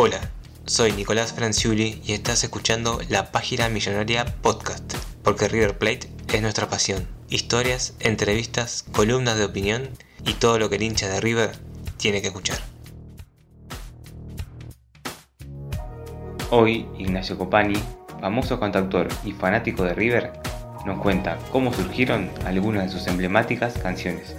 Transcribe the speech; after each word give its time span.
Hola, 0.00 0.20
soy 0.64 0.92
Nicolás 0.92 1.32
Franciuli 1.32 2.00
y 2.06 2.12
estás 2.12 2.44
escuchando 2.44 3.00
la 3.08 3.32
Página 3.32 3.68
Millonaria 3.68 4.24
Podcast, 4.42 4.94
porque 5.24 5.48
River 5.48 5.76
Plate 5.76 6.08
es 6.32 6.40
nuestra 6.40 6.68
pasión. 6.68 7.08
Historias, 7.30 7.96
entrevistas, 7.98 8.84
columnas 8.92 9.36
de 9.38 9.46
opinión 9.46 9.88
y 10.24 10.34
todo 10.34 10.60
lo 10.60 10.70
que 10.70 10.76
el 10.76 10.84
hincha 10.84 11.08
de 11.08 11.20
River 11.20 11.50
tiene 11.96 12.22
que 12.22 12.28
escuchar. 12.28 12.58
Hoy, 16.50 16.86
Ignacio 16.96 17.36
Copani, 17.36 17.82
famoso 18.20 18.60
cantautor 18.60 19.08
y 19.24 19.32
fanático 19.32 19.82
de 19.82 19.94
River, 19.94 20.32
nos 20.86 21.00
cuenta 21.00 21.38
cómo 21.50 21.74
surgieron 21.74 22.30
algunas 22.44 22.84
de 22.84 22.90
sus 22.90 23.08
emblemáticas 23.08 23.76
canciones. 23.76 24.36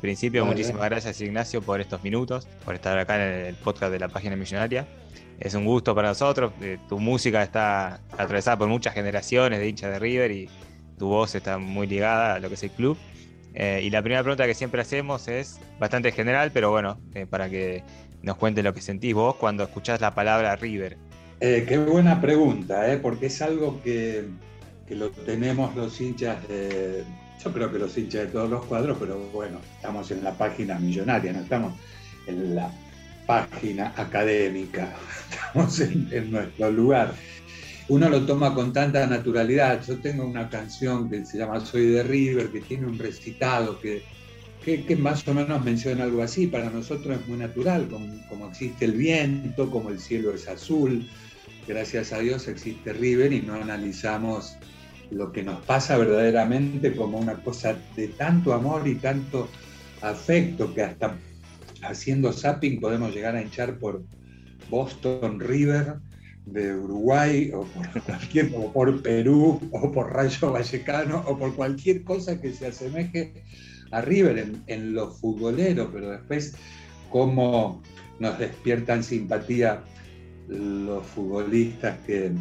En 0.00 0.02
principio, 0.02 0.46
muchísimas 0.46 0.88
gracias 0.88 1.20
Ignacio 1.20 1.60
por 1.60 1.78
estos 1.78 2.02
minutos, 2.02 2.48
por 2.64 2.74
estar 2.74 2.98
acá 2.98 3.16
en 3.16 3.48
el 3.48 3.54
podcast 3.54 3.92
de 3.92 3.98
la 3.98 4.08
página 4.08 4.34
millonaria. 4.34 4.88
Es 5.38 5.52
un 5.52 5.66
gusto 5.66 5.94
para 5.94 6.08
nosotros. 6.08 6.52
eh, 6.62 6.78
Tu 6.88 6.98
música 6.98 7.42
está 7.42 8.00
atravesada 8.10 8.56
por 8.56 8.68
muchas 8.68 8.94
generaciones 8.94 9.58
de 9.58 9.68
hinchas 9.68 9.92
de 9.92 9.98
River 9.98 10.30
y 10.30 10.48
tu 10.96 11.08
voz 11.08 11.34
está 11.34 11.58
muy 11.58 11.86
ligada 11.86 12.36
a 12.36 12.38
lo 12.38 12.48
que 12.48 12.54
es 12.54 12.62
el 12.62 12.70
club. 12.70 12.96
Eh, 13.52 13.82
y 13.82 13.90
la 13.90 14.00
primera 14.00 14.22
pregunta 14.22 14.46
que 14.46 14.54
siempre 14.54 14.80
hacemos 14.80 15.28
es 15.28 15.60
bastante 15.78 16.12
general, 16.12 16.50
pero 16.50 16.70
bueno, 16.70 16.98
eh, 17.14 17.26
para 17.26 17.50
que 17.50 17.82
nos 18.22 18.38
cuentes 18.38 18.64
lo 18.64 18.72
que 18.72 18.80
sentís 18.80 19.12
vos 19.12 19.36
cuando 19.36 19.64
escuchás 19.64 20.00
la 20.00 20.14
palabra 20.14 20.56
River. 20.56 20.96
Qué 21.40 21.76
buena 21.76 22.22
pregunta, 22.22 22.86
porque 23.02 23.26
es 23.26 23.42
algo 23.42 23.82
que, 23.82 24.24
que 24.88 24.94
lo 24.94 25.10
tenemos 25.10 25.76
los 25.76 26.00
hinchas 26.00 26.48
de, 26.48 27.04
yo 27.42 27.52
creo 27.52 27.72
que 27.72 27.78
los 27.78 27.96
hinchas 27.96 28.26
de 28.26 28.28
todos 28.28 28.50
los 28.50 28.64
cuadros, 28.66 28.98
pero 29.00 29.18
bueno, 29.32 29.60
estamos 29.76 30.10
en 30.10 30.22
la 30.22 30.32
página 30.32 30.78
millonaria, 30.78 31.32
no 31.32 31.40
estamos 31.40 31.72
en 32.26 32.54
la 32.54 32.70
página 33.26 33.92
académica, 33.96 34.94
estamos 35.30 35.80
en, 35.80 36.30
nuestro 36.30 36.70
lugar. 36.70 37.14
Uno 37.88 38.08
lo 38.08 38.24
toma 38.24 38.54
con 38.54 38.72
tanta 38.72 39.06
naturalidad. 39.06 39.84
Yo 39.86 39.98
tengo 39.98 40.24
una 40.24 40.48
canción 40.48 41.08
que 41.10 41.24
se 41.24 41.38
llama 41.38 41.60
Soy 41.60 41.86
de 41.86 42.02
River, 42.02 42.50
que 42.50 42.60
tiene 42.60 42.86
un 42.86 42.98
recitado 42.98 43.80
que, 43.80 44.02
que, 44.64 44.84
que 44.84 44.94
más 44.94 45.26
o 45.26 45.34
menos 45.34 45.64
menciona 45.64 46.04
algo 46.04 46.22
así. 46.22 46.46
Para 46.46 46.70
nosotros 46.70 47.18
es 47.20 47.26
muy 47.26 47.38
natural, 47.38 47.88
como, 47.88 48.06
como 48.28 48.48
existe 48.48 48.84
el 48.84 48.92
viento, 48.92 49.70
como 49.70 49.90
el 49.90 49.98
cielo 49.98 50.32
es 50.32 50.46
azul. 50.46 51.08
Gracias 51.66 52.12
a 52.12 52.18
Dios 52.18 52.46
existe 52.48 52.92
River 52.92 53.32
y 53.32 53.42
no 53.42 53.54
analizamos 53.54 54.56
lo 55.10 55.32
que 55.32 55.42
nos 55.42 55.60
pasa 55.64 55.96
verdaderamente 55.98 56.94
como 56.94 57.18
una 57.18 57.42
cosa 57.42 57.76
de 57.96 58.08
tanto 58.08 58.52
amor 58.52 58.86
y 58.86 58.94
tanto 58.96 59.48
afecto 60.02 60.72
que 60.72 60.82
hasta 60.82 61.16
haciendo 61.82 62.32
zapping 62.32 62.80
podemos 62.80 63.14
llegar 63.14 63.34
a 63.36 63.42
hinchar 63.42 63.78
por 63.78 64.02
Boston 64.68 65.40
River 65.40 65.96
de 66.46 66.74
Uruguay 66.74 67.50
o 67.52 67.64
por 67.64 68.02
cualquier 68.04 68.52
o 68.54 68.72
por 68.72 69.02
Perú 69.02 69.60
o 69.72 69.92
por 69.92 70.12
Rayo 70.12 70.52
Vallecano 70.52 71.24
o 71.26 71.38
por 71.38 71.54
cualquier 71.54 72.02
cosa 72.04 72.40
que 72.40 72.52
se 72.52 72.68
asemeje 72.68 73.32
a 73.90 74.00
River 74.00 74.38
en, 74.38 74.62
en 74.68 74.94
lo 74.94 75.10
futbolero, 75.10 75.90
pero 75.92 76.10
después 76.10 76.54
cómo 77.10 77.82
nos 78.20 78.38
despiertan 78.38 79.02
simpatía 79.02 79.82
los 80.48 81.04
futbolistas 81.06 81.98
que, 82.06 82.32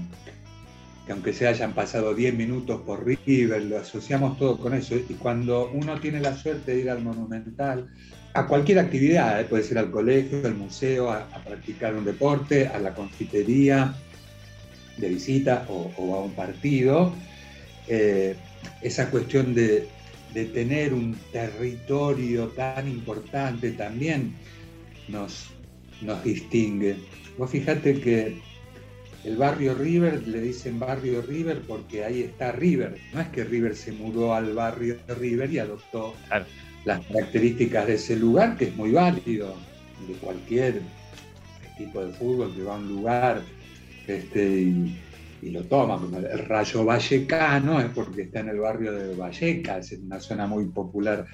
que 1.09 1.13
aunque 1.13 1.33
se 1.33 1.47
hayan 1.47 1.73
pasado 1.73 2.13
10 2.13 2.35
minutos 2.35 2.81
por 2.81 3.03
River, 3.03 3.63
lo 3.63 3.79
asociamos 3.79 4.37
todo 4.37 4.59
con 4.59 4.75
eso. 4.75 4.93
Y 4.95 5.15
cuando 5.15 5.71
uno 5.73 5.99
tiene 5.99 6.19
la 6.19 6.37
suerte 6.37 6.75
de 6.75 6.81
ir 6.81 6.89
al 6.91 7.01
Monumental, 7.01 7.89
a 8.35 8.45
cualquier 8.45 8.77
actividad, 8.77 9.41
¿eh? 9.41 9.45
puede 9.45 9.63
ser 9.63 9.79
al 9.79 9.89
colegio, 9.89 10.45
al 10.45 10.53
museo, 10.53 11.09
a, 11.09 11.25
practicar 11.43 11.95
un 11.95 12.05
deporte, 12.05 12.67
a 12.67 12.77
la 12.77 12.93
confitería 12.93 13.95
de 14.97 15.09
visita 15.09 15.65
o, 15.67 16.15
a 16.15 16.19
un 16.21 16.33
partido, 16.33 17.11
eh, 17.87 18.35
esa 18.83 19.09
cuestión 19.09 19.55
de, 19.55 19.87
tener 20.53 20.93
un 20.93 21.17
territorio 21.31 22.49
tan 22.49 22.87
importante 22.87 23.71
también 23.71 24.35
nos, 25.07 25.49
nos 26.03 26.23
distingue. 26.23 26.97
Vos 27.35 27.49
fijate 27.49 27.99
que 27.99 28.48
el 29.24 29.35
barrio 29.35 29.74
River 29.75 30.28
le 30.28 30.41
dicen 30.41 30.80
barrio 30.80 31.22
River 31.22 31.62
porque 31.68 32.06
ahí 32.06 32.22
está 32.22 32.52
River. 32.52 32.97
No 33.13 33.22
es 33.22 33.28
que 33.30 33.44
River 33.44 33.75
se 33.75 33.91
mudó 33.91 34.34
al 34.34 34.53
barrio 34.53 34.97
River 35.07 35.52
y 35.52 35.59
adoptó 35.59 36.16
claro. 36.28 36.46
las 36.85 37.06
características 37.06 37.88
de 37.88 37.94
ese 37.96 38.16
lugar, 38.16 38.57
que 38.57 38.66
es 38.66 38.75
muy 38.75 38.91
válido, 38.91 39.56
de 40.07 40.13
cualquier 40.16 40.81
equipo 41.74 42.06
de 42.06 42.13
fútbol 42.13 42.56
que 42.56 42.63
va 42.63 42.75
a 42.75 42.78
un 42.78 42.88
lugar 42.88 43.41
este, 44.07 44.44
y, 44.44 44.97
y, 45.41 45.50
lo 45.51 45.63
toma, 45.63 46.00
como 46.00 46.18
el 46.18 46.40
Rayo 46.47 46.86
Vallecano, 46.86 47.80
es 47.80 47.88
porque 47.94 48.24
está 48.24 48.40
en 48.40 48.50
el 48.50 48.59
barrio 48.59 48.91
de 48.94 49.16
Vallecas, 49.16 49.91
es 49.91 50.00
una 50.00 50.19
zona 50.19 50.47
muy 50.47 50.66
popular 50.66 51.28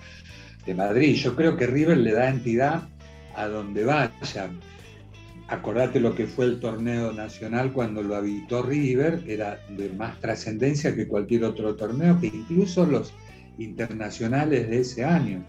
de 0.66 0.74
Madrid. 0.74 1.16
Yo 1.16 1.36
creo 1.36 1.56
que 1.56 1.68
River 1.68 1.98
le 1.98 2.12
da 2.12 2.30
entidad 2.30 2.90
a 3.36 3.48
donde 3.48 3.86
vaya 3.86 4.50
acordate 5.48 6.00
lo 6.00 6.16
que 6.16 6.26
fue 6.26 6.46
el 6.46 6.60
torneo 6.60 7.12
nacional 7.12 7.72
cuando 7.72 8.02
lo 8.02 8.16
habitó 8.16 8.64
River, 8.64 9.24
era 9.28 9.60
de 9.70 9.90
más 9.90 10.20
trascendencia 10.20 10.96
que 10.96 11.08
cualquier 11.08 11.44
otro 11.44 11.76
torneo, 11.76 12.20
que 12.20 12.28
incluso 12.28 12.86
los 12.86 13.14
internacionales 13.58 14.70
de 14.70 14.80
ese 14.80 15.04
año. 15.04 15.44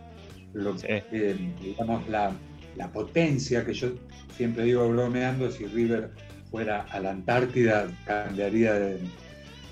Lo 0.53 0.77
que, 0.77 1.03
eh, 1.13 1.37
digamos, 1.61 2.09
la, 2.09 2.33
la, 2.77 2.93
potencia 2.93 3.65
que 3.65 3.75
yo 3.75 3.93
siempre 4.37 4.65
digo 4.65 4.89
bromeando, 4.89 5.51
si 5.51 5.67
River 5.67 6.11
fuera 6.51 6.83
a 6.91 7.01
la 7.01 7.11
Antártida, 7.11 7.89
cambiaría 8.07 8.75
de, 8.75 8.99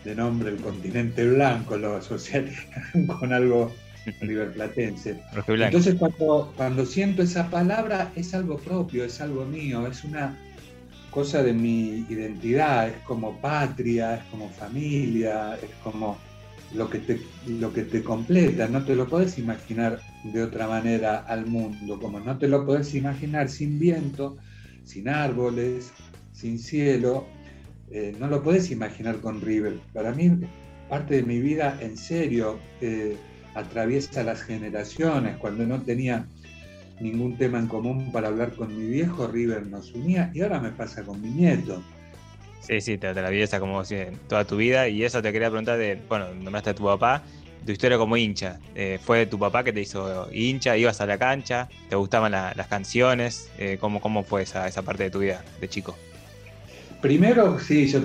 de 0.04 0.14
nombre 0.14 0.50
el 0.50 0.56
continente 0.56 1.26
blanco, 1.26 1.76
lo 1.76 1.96
asociaría 1.96 2.58
con 3.18 3.32
algo 3.32 3.72
riverplatense. 4.20 5.20
Entonces 5.46 5.96
cuando, 5.96 6.52
cuando 6.56 6.86
siento 6.86 7.22
esa 7.22 7.50
palabra 7.50 8.12
es 8.16 8.34
algo 8.34 8.58
propio, 8.58 9.04
es 9.04 9.20
algo 9.20 9.44
mío, 9.44 9.86
es 9.86 10.04
una 10.04 10.36
cosa 11.10 11.42
de 11.42 11.52
mi 11.52 12.04
identidad, 12.08 12.88
es 12.88 12.98
como 13.04 13.40
patria, 13.40 14.16
es 14.16 14.24
como 14.24 14.48
familia, 14.50 15.56
es 15.62 15.70
como 15.82 16.18
lo 16.74 16.90
que 16.90 16.98
te, 16.98 17.20
lo 17.46 17.72
que 17.72 17.82
te 17.82 18.02
completa, 18.02 18.66
no 18.68 18.84
te 18.84 18.96
lo 18.96 19.08
puedes 19.08 19.38
imaginar 19.38 20.00
de 20.24 20.42
otra 20.42 20.66
manera 20.66 21.18
al 21.18 21.46
mundo, 21.46 22.00
como 22.00 22.18
no 22.18 22.36
te 22.36 22.48
lo 22.48 22.66
puedes 22.66 22.94
imaginar 22.94 23.48
sin 23.48 23.78
viento, 23.78 24.36
sin 24.84 25.08
árboles, 25.08 25.92
sin 26.32 26.58
cielo, 26.58 27.26
eh, 27.92 28.12
no 28.18 28.26
lo 28.26 28.42
puedes 28.42 28.70
imaginar 28.72 29.20
con 29.20 29.40
River. 29.40 29.78
Para 29.92 30.12
mí, 30.12 30.32
parte 30.88 31.16
de 31.16 31.22
mi 31.22 31.38
vida, 31.40 31.78
en 31.80 31.96
serio, 31.96 32.58
eh, 32.80 33.16
atraviesa 33.54 34.22
las 34.22 34.42
generaciones. 34.42 35.36
Cuando 35.38 35.64
no 35.66 35.82
tenía 35.82 36.26
ningún 37.00 37.36
tema 37.36 37.58
en 37.58 37.66
común 37.66 38.12
para 38.12 38.28
hablar 38.28 38.54
con 38.54 38.76
mi 38.76 38.86
viejo, 38.86 39.26
River 39.26 39.66
nos 39.66 39.92
unía 39.94 40.30
y 40.34 40.42
ahora 40.42 40.60
me 40.60 40.70
pasa 40.70 41.02
con 41.02 41.20
mi 41.20 41.30
nieto. 41.30 41.82
Sí, 42.60 42.80
sí, 42.80 42.96
te, 42.96 43.12
la 43.12 43.30
esa 43.30 43.60
como 43.60 43.84
si, 43.84 43.96
toda 44.28 44.44
tu 44.44 44.56
vida. 44.56 44.88
Y 44.88 45.04
eso 45.04 45.20
te 45.20 45.32
quería 45.32 45.50
preguntar 45.50 45.78
de, 45.78 45.98
bueno, 46.08 46.32
nombraste 46.34 46.70
a 46.70 46.74
tu 46.74 46.84
papá, 46.84 47.22
tu 47.64 47.72
historia 47.72 47.98
como 47.98 48.16
hincha. 48.16 48.58
Eh, 48.74 48.98
¿Fue 49.02 49.26
tu 49.26 49.38
papá 49.38 49.62
que 49.62 49.72
te 49.72 49.82
hizo 49.82 50.28
hincha? 50.32 50.76
¿Ibas 50.76 51.00
a 51.00 51.06
la 51.06 51.18
cancha? 51.18 51.68
¿Te 51.90 51.96
gustaban 51.96 52.32
las 52.32 52.66
canciones? 52.68 53.50
Eh, 53.58 53.76
¿cómo, 53.78 54.00
¿Cómo 54.00 54.24
fue 54.24 54.42
esa, 54.42 54.66
esa 54.66 54.82
parte 54.82 55.04
de 55.04 55.10
tu 55.10 55.18
vida 55.18 55.44
de 55.60 55.68
chico? 55.68 55.94
Primero, 57.02 57.58
sí, 57.60 57.86
yo 57.86 58.00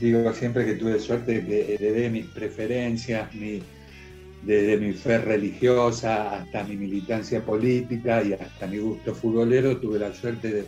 digo 0.00 0.32
siempre 0.32 0.66
que 0.66 0.72
tuve 0.72 0.98
suerte 0.98 1.46
que 1.46 1.74
heredé 1.74 2.10
mis 2.10 2.26
preferencias, 2.26 3.32
mi, 3.32 3.62
desde 4.42 4.78
mi 4.78 4.92
fe 4.92 5.18
religiosa 5.18 6.38
hasta 6.38 6.64
mi 6.64 6.76
militancia 6.76 7.44
política 7.44 8.22
y 8.22 8.32
hasta 8.32 8.66
mi 8.66 8.78
gusto 8.78 9.14
futbolero, 9.14 9.76
tuve 9.76 9.98
la 9.98 10.14
suerte 10.14 10.50
de 10.50 10.66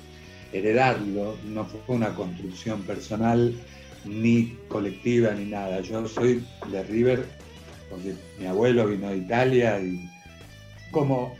heredarlo, 0.53 1.37
no 1.47 1.65
fue 1.65 1.97
una 1.97 2.15
construcción 2.15 2.83
personal 2.83 3.55
ni 4.05 4.57
colectiva 4.69 5.33
ni 5.33 5.47
nada. 5.47 5.81
Yo 5.81 6.07
soy 6.07 6.45
de 6.71 6.83
River 6.85 7.25
porque 7.93 8.15
mi 8.39 8.47
abuelo 8.47 8.87
vino 8.87 9.09
de 9.09 9.19
Italia 9.19 9.79
y 9.81 10.09
como, 10.91 11.35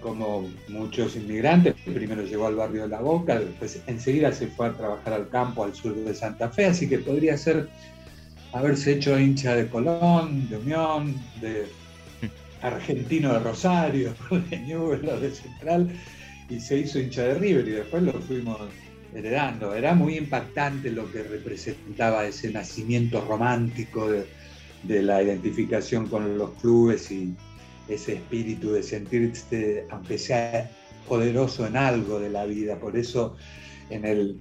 como 0.00 0.48
muchos 0.68 1.16
inmigrantes, 1.16 1.74
primero 1.84 2.22
llegó 2.22 2.46
al 2.46 2.56
barrio 2.56 2.82
de 2.82 2.88
La 2.88 3.00
Boca, 3.00 3.38
después 3.38 3.80
enseguida 3.86 4.32
se 4.32 4.46
fue 4.48 4.68
a 4.68 4.72
trabajar 4.72 5.12
al 5.12 5.28
campo 5.28 5.64
al 5.64 5.74
sur 5.74 5.94
de 5.94 6.14
Santa 6.14 6.48
Fe, 6.48 6.66
así 6.66 6.88
que 6.88 6.98
podría 6.98 7.36
ser 7.36 7.68
haberse 8.52 8.94
hecho 8.94 9.18
hincha 9.18 9.54
de 9.54 9.68
Colón, 9.68 10.48
de 10.48 10.56
Unión, 10.56 11.14
de 11.40 11.66
Argentino 12.62 13.32
de 13.32 13.38
Rosario, 13.40 14.14
de 14.50 14.58
Newell, 14.58 15.02
de 15.20 15.30
Central, 15.30 15.90
y 16.48 16.60
se 16.60 16.78
hizo 16.78 16.98
hincha 16.98 17.22
de 17.22 17.34
River 17.34 17.68
y 17.68 17.72
después 17.72 18.02
lo 18.02 18.12
fuimos 18.12 18.58
heredando. 19.14 19.74
Era 19.74 19.94
muy 19.94 20.16
impactante 20.16 20.90
lo 20.90 21.10
que 21.10 21.22
representaba 21.22 22.26
ese 22.26 22.50
nacimiento 22.50 23.20
romántico 23.26 24.10
de, 24.10 24.26
la 25.02 25.22
identificación 25.22 26.06
con 26.06 26.38
los 26.38 26.52
clubes 26.60 27.10
y 27.10 27.34
ese 27.88 28.14
espíritu 28.14 28.72
de 28.72 28.82
sentirse, 28.82 29.84
aunque 29.90 30.18
sea 30.18 30.70
poderoso 31.08 31.66
en 31.66 31.76
algo 31.76 32.20
de 32.20 32.30
la 32.30 32.46
vida. 32.46 32.78
Por 32.78 32.96
eso 32.96 33.36
en 33.90 34.04
el 34.04 34.40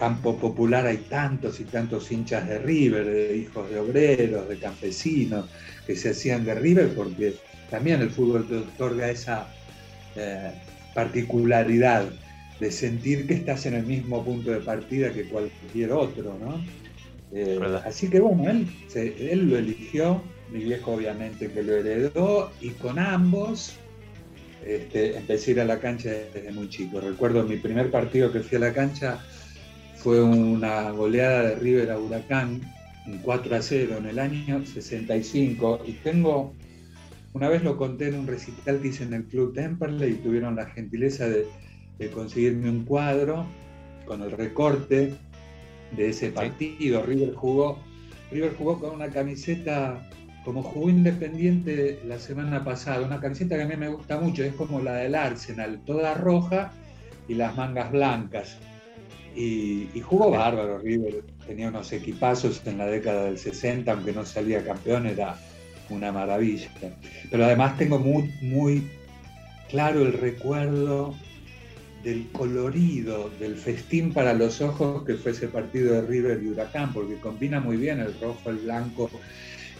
campo 0.00 0.34
popular 0.38 0.86
hay 0.86 0.96
tantos 0.96 1.60
y 1.60 1.64
tantos 1.64 2.10
hinchas 2.10 2.48
de 2.48 2.58
River, 2.58 3.04
de 3.04 3.36
hijos 3.36 3.68
de 3.70 3.78
obreros, 3.78 4.48
de 4.48 4.56
campesinos, 4.56 5.44
que 5.86 5.94
se 5.94 6.10
hacían 6.10 6.42
de 6.42 6.54
River, 6.54 6.94
porque 6.94 7.34
también 7.68 8.00
el 8.00 8.08
fútbol 8.08 8.48
te 8.48 8.56
otorga 8.56 9.10
esa 9.10 9.46
eh, 10.16 10.52
particularidad 10.94 12.08
de 12.58 12.70
sentir 12.72 13.26
que 13.26 13.34
estás 13.34 13.66
en 13.66 13.74
el 13.74 13.84
mismo 13.84 14.24
punto 14.24 14.50
de 14.50 14.60
partida 14.60 15.12
que 15.12 15.28
cualquier 15.28 15.92
otro, 15.92 16.38
¿no? 16.38 16.64
Eh, 17.32 17.60
así 17.84 18.08
que 18.08 18.20
bueno, 18.20 18.50
él, 18.50 18.66
él 18.94 19.50
lo 19.50 19.58
eligió, 19.58 20.22
mi 20.50 20.64
viejo 20.64 20.94
obviamente 20.94 21.52
que 21.52 21.62
lo 21.62 21.76
heredó, 21.76 22.50
y 22.62 22.70
con 22.70 22.98
ambos 22.98 23.74
este, 24.64 25.16
empecé 25.16 25.50
a 25.50 25.54
ir 25.54 25.60
a 25.60 25.64
la 25.66 25.78
cancha 25.78 26.10
desde 26.10 26.50
muy 26.52 26.70
chico. 26.70 27.00
Recuerdo 27.00 27.44
mi 27.44 27.56
primer 27.56 27.90
partido 27.90 28.32
que 28.32 28.40
fui 28.40 28.56
a 28.56 28.60
la 28.60 28.72
cancha 28.72 29.20
fue 30.02 30.22
una 30.22 30.90
goleada 30.92 31.42
de 31.42 31.54
River 31.56 31.90
a 31.90 31.98
Huracán, 31.98 32.60
un 33.06 33.18
4 33.18 33.54
a 33.54 33.60
0 33.60 33.96
en 33.98 34.06
el 34.06 34.18
año 34.18 34.64
65, 34.64 35.80
y 35.86 35.92
tengo 35.92 36.54
una 37.32 37.48
vez 37.48 37.62
lo 37.62 37.76
conté 37.76 38.08
en 38.08 38.16
un 38.16 38.26
recital 38.26 38.80
que 38.80 38.88
hice 38.88 39.04
en 39.04 39.12
el 39.12 39.24
Club 39.24 39.54
Temperley 39.54 40.12
y 40.12 40.14
tuvieron 40.14 40.56
la 40.56 40.66
gentileza 40.66 41.28
de, 41.28 41.46
conseguirme 42.14 42.70
un 42.70 42.84
cuadro 42.84 43.46
con 44.06 44.22
el 44.22 44.30
recorte 44.30 45.14
de 45.94 46.08
ese 46.08 46.30
partido. 46.30 47.02
River 47.02 47.34
jugó, 47.34 47.78
River 48.32 48.54
jugó 48.56 48.80
con 48.80 48.94
una 48.94 49.10
camiseta 49.10 50.08
como 50.46 50.62
jugó 50.62 50.88
Independiente 50.88 52.00
la 52.06 52.18
semana 52.18 52.64
pasada, 52.64 53.04
una 53.04 53.20
camiseta 53.20 53.56
que 53.56 53.62
a 53.64 53.68
mí 53.68 53.76
me 53.76 53.88
gusta 53.88 54.18
mucho, 54.18 54.42
es 54.42 54.54
como 54.54 54.80
la 54.80 54.94
del 54.94 55.14
Arsenal, 55.14 55.82
toda 55.84 56.14
roja 56.14 56.72
y 57.28 57.34
las 57.34 57.54
mangas 57.54 57.92
blancas. 57.92 58.56
Y, 59.36 59.88
y, 59.94 60.00
jugó 60.00 60.30
bárbaro 60.30 60.78
River, 60.78 61.22
tenía 61.46 61.68
unos 61.68 61.92
equipazos 61.92 62.62
en 62.66 62.78
la 62.78 62.86
década 62.86 63.24
del 63.24 63.38
60, 63.38 63.92
aunque 63.92 64.12
no 64.12 64.26
salía 64.26 64.64
campeón, 64.64 65.06
era 65.06 65.38
una 65.88 66.12
maravilla. 66.12 66.68
Pero 67.30 67.44
además 67.44 67.76
tengo 67.78 67.98
muy, 67.98 68.32
muy 68.40 68.88
claro 69.68 70.02
el 70.02 70.14
recuerdo 70.14 71.14
del 72.02 72.28
colorido, 72.32 73.30
del 73.38 73.56
festín 73.56 74.12
para 74.12 74.32
los 74.32 74.60
ojos 74.60 75.04
que 75.04 75.14
fue 75.14 75.32
ese 75.32 75.48
partido 75.48 75.94
de 75.94 76.02
River 76.02 76.42
y 76.42 76.48
Huracán, 76.48 76.92
porque 76.92 77.16
combina 77.16 77.60
muy 77.60 77.76
bien 77.76 78.00
el 78.00 78.18
rojo, 78.20 78.50
el 78.50 78.56
blanco, 78.56 79.10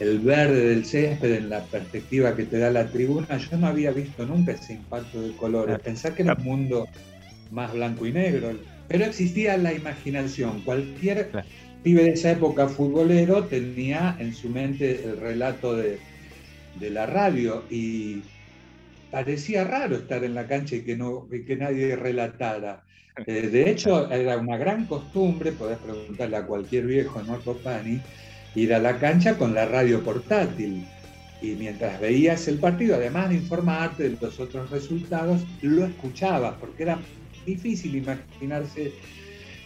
el 0.00 0.18
verde 0.18 0.66
del 0.66 0.84
césped 0.84 1.32
en 1.32 1.48
la 1.48 1.64
perspectiva 1.64 2.36
que 2.36 2.44
te 2.44 2.58
da 2.58 2.70
la 2.70 2.86
tribuna. 2.86 3.38
Yo 3.38 3.56
no 3.56 3.68
había 3.68 3.90
visto 3.90 4.26
nunca 4.26 4.52
ese 4.52 4.74
impacto 4.74 5.22
de 5.22 5.34
colores. 5.36 5.78
Pensar 5.80 6.14
que 6.14 6.22
era 6.22 6.34
un 6.34 6.44
mundo 6.44 6.88
más 7.50 7.72
blanco 7.72 8.06
y 8.06 8.12
negro, 8.12 8.52
pero 8.90 9.04
existía 9.04 9.56
la 9.56 9.72
imaginación. 9.72 10.62
Cualquier 10.62 11.30
pibe 11.84 12.02
de 12.02 12.10
esa 12.10 12.32
época 12.32 12.66
futbolero 12.68 13.44
tenía 13.44 14.16
en 14.18 14.34
su 14.34 14.48
mente 14.48 15.04
el 15.04 15.16
relato 15.16 15.76
de, 15.76 16.00
la 16.80 17.06
radio 17.06 17.62
y 17.70 18.20
parecía 19.12 19.62
raro 19.62 19.94
estar 19.94 20.24
en 20.24 20.34
la 20.34 20.48
cancha 20.48 20.74
y 20.74 20.82
que, 20.82 20.96
no, 20.96 21.28
que 21.28 21.56
nadie 21.56 21.94
relatara. 21.94 22.82
Eh, 23.26 23.48
de 23.48 23.70
hecho, 23.70 24.10
era 24.10 24.36
una 24.38 24.56
gran 24.56 24.86
costumbre, 24.86 25.52
podés 25.52 25.78
preguntarle 25.78 26.36
a 26.38 26.46
cualquier 26.46 26.86
viejo 26.86 27.20
en 27.20 27.28
nuestro 27.28 27.54
pani, 27.58 28.00
ir 28.56 28.74
a 28.74 28.80
la 28.80 28.98
cancha 28.98 29.38
con 29.38 29.54
la 29.54 29.66
radio 29.66 30.02
portátil. 30.02 30.84
Y 31.40 31.52
mientras 31.52 32.00
veías 32.00 32.48
el 32.48 32.58
partido, 32.58 32.96
además 32.96 33.28
de 33.28 33.36
informarte 33.36 34.08
de 34.08 34.16
los 34.20 34.40
otros 34.40 34.68
resultados, 34.68 35.42
lo 35.62 35.84
escuchabas, 35.84 36.56
porque 36.58 36.82
era 36.82 36.98
difícil 37.54 37.96
imaginarse 37.96 38.92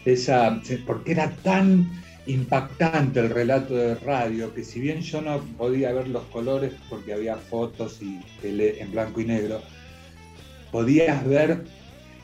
esa, 0.05 0.61
porque 0.87 1.13
era 1.13 1.31
tan 1.43 1.89
impactante 2.27 3.21
el 3.21 3.31
relato 3.31 3.75
de 3.75 3.95
radio, 3.97 4.53
que 4.55 4.65
si 4.65 4.81
bien 4.81 5.01
yo 5.01 5.21
no 5.21 5.41
podía 5.59 5.93
ver 5.93 6.09
los 6.09 6.25
colores 6.25 6.73
porque 6.89 7.13
había 7.13 7.37
fotos 7.37 8.01
y 8.03 8.21
en 8.43 8.91
blanco 8.93 9.21
y 9.21 9.27
negro, 9.27 9.61
podías 10.73 11.27
ver 11.27 11.65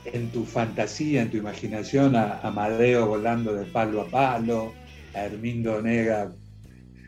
en 0.04 0.30
tu 0.30 0.44
fantasía, 0.44 1.22
en 1.22 1.30
tu 1.30 1.36
imaginación 1.36 2.16
a 2.16 2.40
Amadeo 2.40 3.06
volando 3.06 3.54
de 3.54 3.64
palo 3.66 4.02
a 4.02 4.06
palo, 4.06 4.72
a 5.14 5.24
Hermindo 5.24 5.82
Nega 5.82 6.30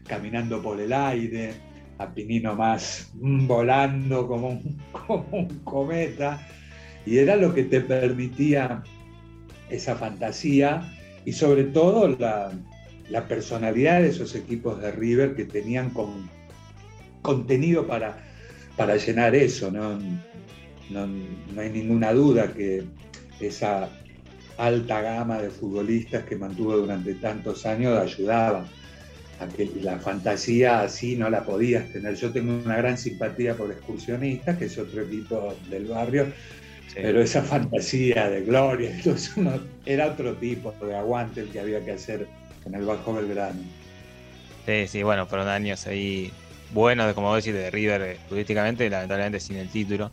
caminando 0.07 0.63
por 0.63 0.81
el 0.81 0.93
aire, 0.93 1.55
a 1.99 2.13
Pinino 2.13 2.55
más 2.55 3.11
volando 3.15 4.27
como 4.27 4.49
un, 4.51 4.79
como 4.93 5.27
un 5.33 5.49
cometa, 5.61 6.47
y 7.07 7.19
era 7.19 7.37
lo 7.37 7.55
que 7.55 7.65
te 7.65 7.81
permitía 7.81 8.83
esa 9.71 9.97
fantasía 9.97 10.93
y 11.25 11.33
sobre 11.33 11.65
todo 11.65 12.09
la, 12.09 12.53
personalidad 13.29 14.01
de 14.01 14.09
esos 14.09 14.35
equipos 14.35 14.81
de 14.81 14.91
River 14.91 15.35
que 15.35 15.45
tenían 15.45 15.91
con, 15.91 16.29
contenido 17.21 17.87
para, 17.87 18.25
para 18.77 18.97
llenar 18.97 19.35
eso. 19.35 19.71
¿no? 19.71 19.99
No, 20.91 21.61
hay 21.61 21.71
ninguna 21.71 22.13
duda 22.13 22.53
que 22.53 22.85
esa 23.41 23.91
alta 24.59 25.01
gama 25.01 25.41
de 25.41 25.51
futbolistas 25.51 26.25
que 26.25 26.37
mantuvo 26.37 26.77
durante 26.77 27.15
tantos 27.15 27.67
años 27.67 27.99
ayudaba 27.99 28.65
a 29.41 29.49
que 29.49 29.69
la 29.83 29.99
fantasía 29.99 30.83
así 30.83 31.17
no 31.17 31.29
la 31.31 31.45
podías 31.45 31.91
tener. 31.93 32.15
Yo 32.15 32.31
tengo 32.31 32.55
una 32.55 32.77
gran 32.77 32.97
simpatía 32.97 33.55
por 33.55 33.71
Excursionistas, 33.71 34.57
que 34.59 34.67
es 34.67 34.79
otro 34.79 35.03
equipo 35.03 35.55
del 35.69 35.87
barrio, 35.87 36.27
pero 36.95 37.21
esa 37.21 37.43
fantasía 37.43 38.29
de 38.29 38.43
gloria, 38.43 38.91
era 39.87 40.07
otro 40.09 40.35
tipo 40.35 40.73
de 40.81 40.95
aguante 40.97 41.41
el 41.41 41.49
que 41.49 41.61
había 41.61 41.85
que 41.85 41.93
hacer 41.93 42.27
en 42.67 42.75
el 42.75 42.85
Bajo 42.85 43.15
Belgrano. 43.15 43.61
Sí, 44.67 44.87
sí, 44.87 45.03
bueno, 45.03 45.27
fueron 45.27 45.49
años 45.49 45.87
ahí 45.87 46.33
buenos, 46.73 47.13
como 47.15 47.29
vos 47.29 47.45
decís, 47.45 47.55
de 47.55 47.71
River 47.71 48.19
turísticamente, 48.29 48.87
eh, 48.87 48.91
lamentablemente 48.91 49.41
sin 49.41 49.57
el 49.57 49.69
título, 49.69 50.11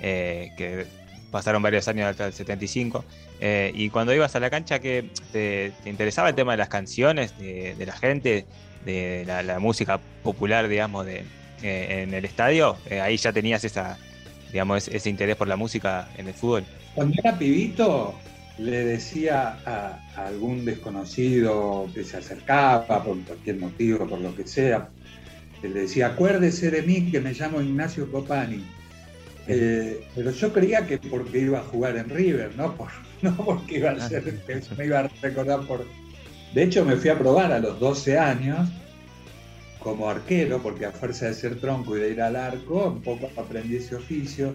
eh, 0.00 0.52
que 0.56 0.86
pasaron 1.30 1.62
varios 1.62 1.86
años 1.88 2.06
hasta 2.06 2.26
el 2.26 2.32
75. 2.32 3.04
Eh, 3.40 3.72
y 3.74 3.90
cuando 3.90 4.14
ibas 4.14 4.34
a 4.36 4.40
la 4.40 4.50
cancha, 4.50 4.78
que 4.78 5.10
te, 5.32 5.72
interesaba 5.84 6.28
el 6.28 6.34
tema 6.34 6.52
de 6.52 6.58
las 6.58 6.68
canciones, 6.68 7.36
de, 7.38 7.74
la 7.84 7.96
gente, 7.96 8.46
de 8.84 9.24
la, 9.26 9.58
música 9.58 10.00
popular, 10.22 10.68
digamos, 10.68 11.06
de, 11.06 11.24
en 11.62 12.14
el 12.14 12.24
estadio? 12.24 12.76
ahí 13.02 13.16
ya 13.16 13.32
tenías 13.32 13.64
esa, 13.64 13.98
digamos, 14.54 14.86
ese 14.86 15.10
interés 15.10 15.34
por 15.34 15.48
la 15.48 15.56
música 15.56 16.08
en 16.16 16.28
el 16.28 16.34
fútbol. 16.34 16.64
Cuando 16.94 17.16
era 17.18 17.36
pibito, 17.36 18.14
le 18.56 18.84
decía 18.84 19.58
a, 19.66 19.98
algún 20.14 20.64
desconocido 20.64 21.88
que 21.92 22.04
se 22.04 22.18
acercaba 22.18 23.02
por 23.02 23.18
cualquier 23.24 23.56
motivo, 23.56 24.06
por 24.06 24.20
lo 24.20 24.32
que 24.36 24.46
sea, 24.46 24.90
le 25.60 25.70
decía, 25.70 26.06
acuérdese 26.06 26.70
de 26.70 26.82
mí 26.82 27.10
que 27.10 27.20
me 27.20 27.32
llamo 27.32 27.60
Ignacio 27.60 28.08
Copani. 28.12 28.64
Eh, 29.48 30.06
pero 30.14 30.30
yo 30.30 30.52
creía 30.52 30.86
que 30.86 30.98
porque 30.98 31.40
iba 31.40 31.58
a 31.58 31.62
jugar 31.62 31.96
en 31.96 32.08
River, 32.08 32.56
no, 32.56 32.76
por, 32.76 32.90
no 33.22 33.36
porque 33.36 33.78
iba 33.78 33.90
a 33.90 34.08
ser, 34.08 34.22
me 34.78 34.86
iba 34.86 35.00
a 35.00 35.08
recordar 35.20 35.66
por, 35.66 35.84
De 36.54 36.62
hecho, 36.62 36.84
me 36.84 36.94
fui 36.94 37.10
a 37.10 37.18
probar 37.18 37.50
a 37.50 37.58
los 37.58 37.80
12 37.80 38.18
años 38.20 38.68
como 39.84 40.08
arquero, 40.08 40.60
porque 40.62 40.86
a 40.86 40.92
fuerza 40.92 41.26
de 41.26 41.34
ser 41.34 41.60
tronco 41.60 41.96
y 41.96 42.00
de 42.00 42.10
ir 42.10 42.22
al 42.22 42.36
arco, 42.36 42.88
un 42.88 43.02
poco 43.02 43.30
aprendí 43.36 43.76
ese 43.76 43.94
oficio 43.94 44.54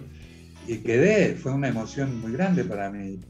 y 0.66 0.78
quedé, 0.78 1.36
fue 1.36 1.52
una 1.52 1.68
emoción 1.68 2.20
muy 2.20 2.32
grande 2.32 2.64
para 2.64 2.90
mí. 2.90 3.20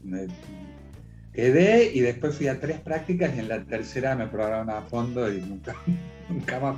quedé 1.31 1.91
y 1.93 1.99
después 1.99 2.35
fui 2.35 2.47
a 2.47 2.59
tres 2.59 2.79
prácticas 2.79 3.35
y 3.35 3.39
en 3.39 3.47
la 3.47 3.63
tercera 3.63 4.15
me 4.15 4.25
probaron 4.27 4.71
a 4.71 4.81
fondo 4.81 5.31
y 5.31 5.41
nunca, 5.41 5.75
nunca 6.29 6.59
más, 6.59 6.77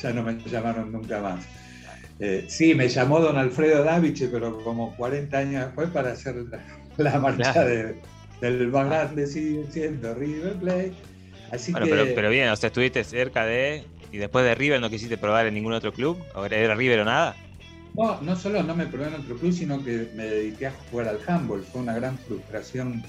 ya 0.00 0.12
no 0.12 0.22
me 0.22 0.38
llamaron 0.38 0.92
nunca 0.92 1.20
más. 1.20 1.44
Eh, 2.20 2.44
sí, 2.46 2.72
me 2.76 2.88
llamó 2.88 3.18
don 3.18 3.36
Alfredo 3.36 3.82
Daviche, 3.82 4.28
pero 4.28 4.62
como 4.62 4.94
40 4.96 5.38
años 5.38 5.64
después 5.66 5.88
para 5.90 6.12
hacer 6.12 6.36
la, 6.96 7.18
marcha 7.18 7.64
del 7.64 8.68
más 8.68 8.86
grande, 8.86 9.26
sigue 9.26 9.64
siendo 9.70 10.14
River 10.14 10.54
Plate. 10.54 10.92
Así 11.50 11.72
bueno, 11.72 11.86
pero, 11.90 12.06
pero, 12.14 12.30
bien, 12.30 12.48
o 12.48 12.56
sea, 12.56 12.68
estuviste 12.68 13.02
cerca 13.02 13.44
de 13.44 13.84
¿Y 14.12 14.18
después 14.18 14.44
de 14.44 14.54
River 14.54 14.80
no 14.80 14.90
quisiste 14.90 15.16
probar 15.16 15.46
en 15.46 15.54
ningún 15.54 15.72
otro 15.72 15.92
club? 15.92 16.22
¿O 16.34 16.44
era 16.44 16.74
River 16.74 17.00
o 17.00 17.04
nada? 17.06 17.34
No, 17.96 18.20
no 18.20 18.36
solo 18.36 18.62
no 18.62 18.76
me 18.76 18.86
probé 18.86 19.08
en 19.08 19.14
otro 19.14 19.36
club, 19.36 19.52
sino 19.52 19.82
que 19.82 20.06
me 20.14 20.24
dediqué 20.24 20.66
a 20.66 20.72
jugar 20.90 21.08
al 21.08 21.18
handball. 21.26 21.62
Fue 21.62 21.80
una 21.80 21.94
gran 21.94 22.18
frustración 22.18 23.02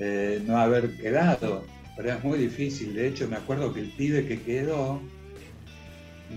eh, 0.00 0.42
no 0.46 0.58
haber 0.58 0.90
quedado, 0.96 1.64
pero 1.96 2.12
es 2.12 2.22
muy 2.22 2.38
difícil. 2.38 2.94
De 2.94 3.08
hecho, 3.08 3.26
me 3.26 3.36
acuerdo 3.36 3.72
que 3.72 3.80
el 3.80 3.88
pibe 3.96 4.26
que 4.26 4.42
quedó, 4.42 5.00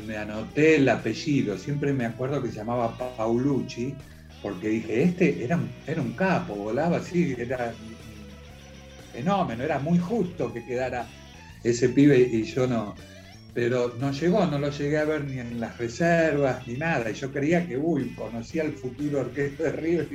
me 0.05 0.17
anoté 0.17 0.77
el 0.77 0.87
apellido, 0.87 1.57
siempre 1.57 1.91
me 1.91 2.05
acuerdo 2.05 2.41
que 2.41 2.49
se 2.49 2.55
llamaba 2.55 2.97
Paulucci, 3.17 3.93
porque 4.41 4.69
dije, 4.69 5.03
este 5.03 5.43
era 5.43 5.57
un, 5.57 5.69
era 5.85 6.01
un 6.01 6.13
capo, 6.13 6.55
volaba 6.55 6.97
así, 6.97 7.35
era 7.37 7.73
fenómeno, 9.11 9.63
era 9.63 9.79
muy 9.79 9.97
justo 9.97 10.53
que 10.53 10.63
quedara 10.63 11.07
ese 11.63 11.89
pibe 11.89 12.19
y 12.19 12.43
yo 12.43 12.67
no, 12.67 12.95
pero 13.57 13.91
no 13.99 14.11
llegó, 14.11 14.45
no 14.45 14.59
lo 14.59 14.69
llegué 14.69 14.99
a 14.99 15.05
ver 15.05 15.23
ni 15.23 15.39
en 15.39 15.59
las 15.59 15.75
reservas 15.79 16.67
ni 16.67 16.75
nada. 16.75 17.09
Y 17.09 17.15
yo 17.15 17.31
creía 17.31 17.67
que, 17.67 17.75
uy, 17.75 18.13
conocía 18.13 18.61
al 18.61 18.73
futuro 18.73 19.21
orquesta 19.21 19.63
de 19.63 19.71
River 19.71 20.07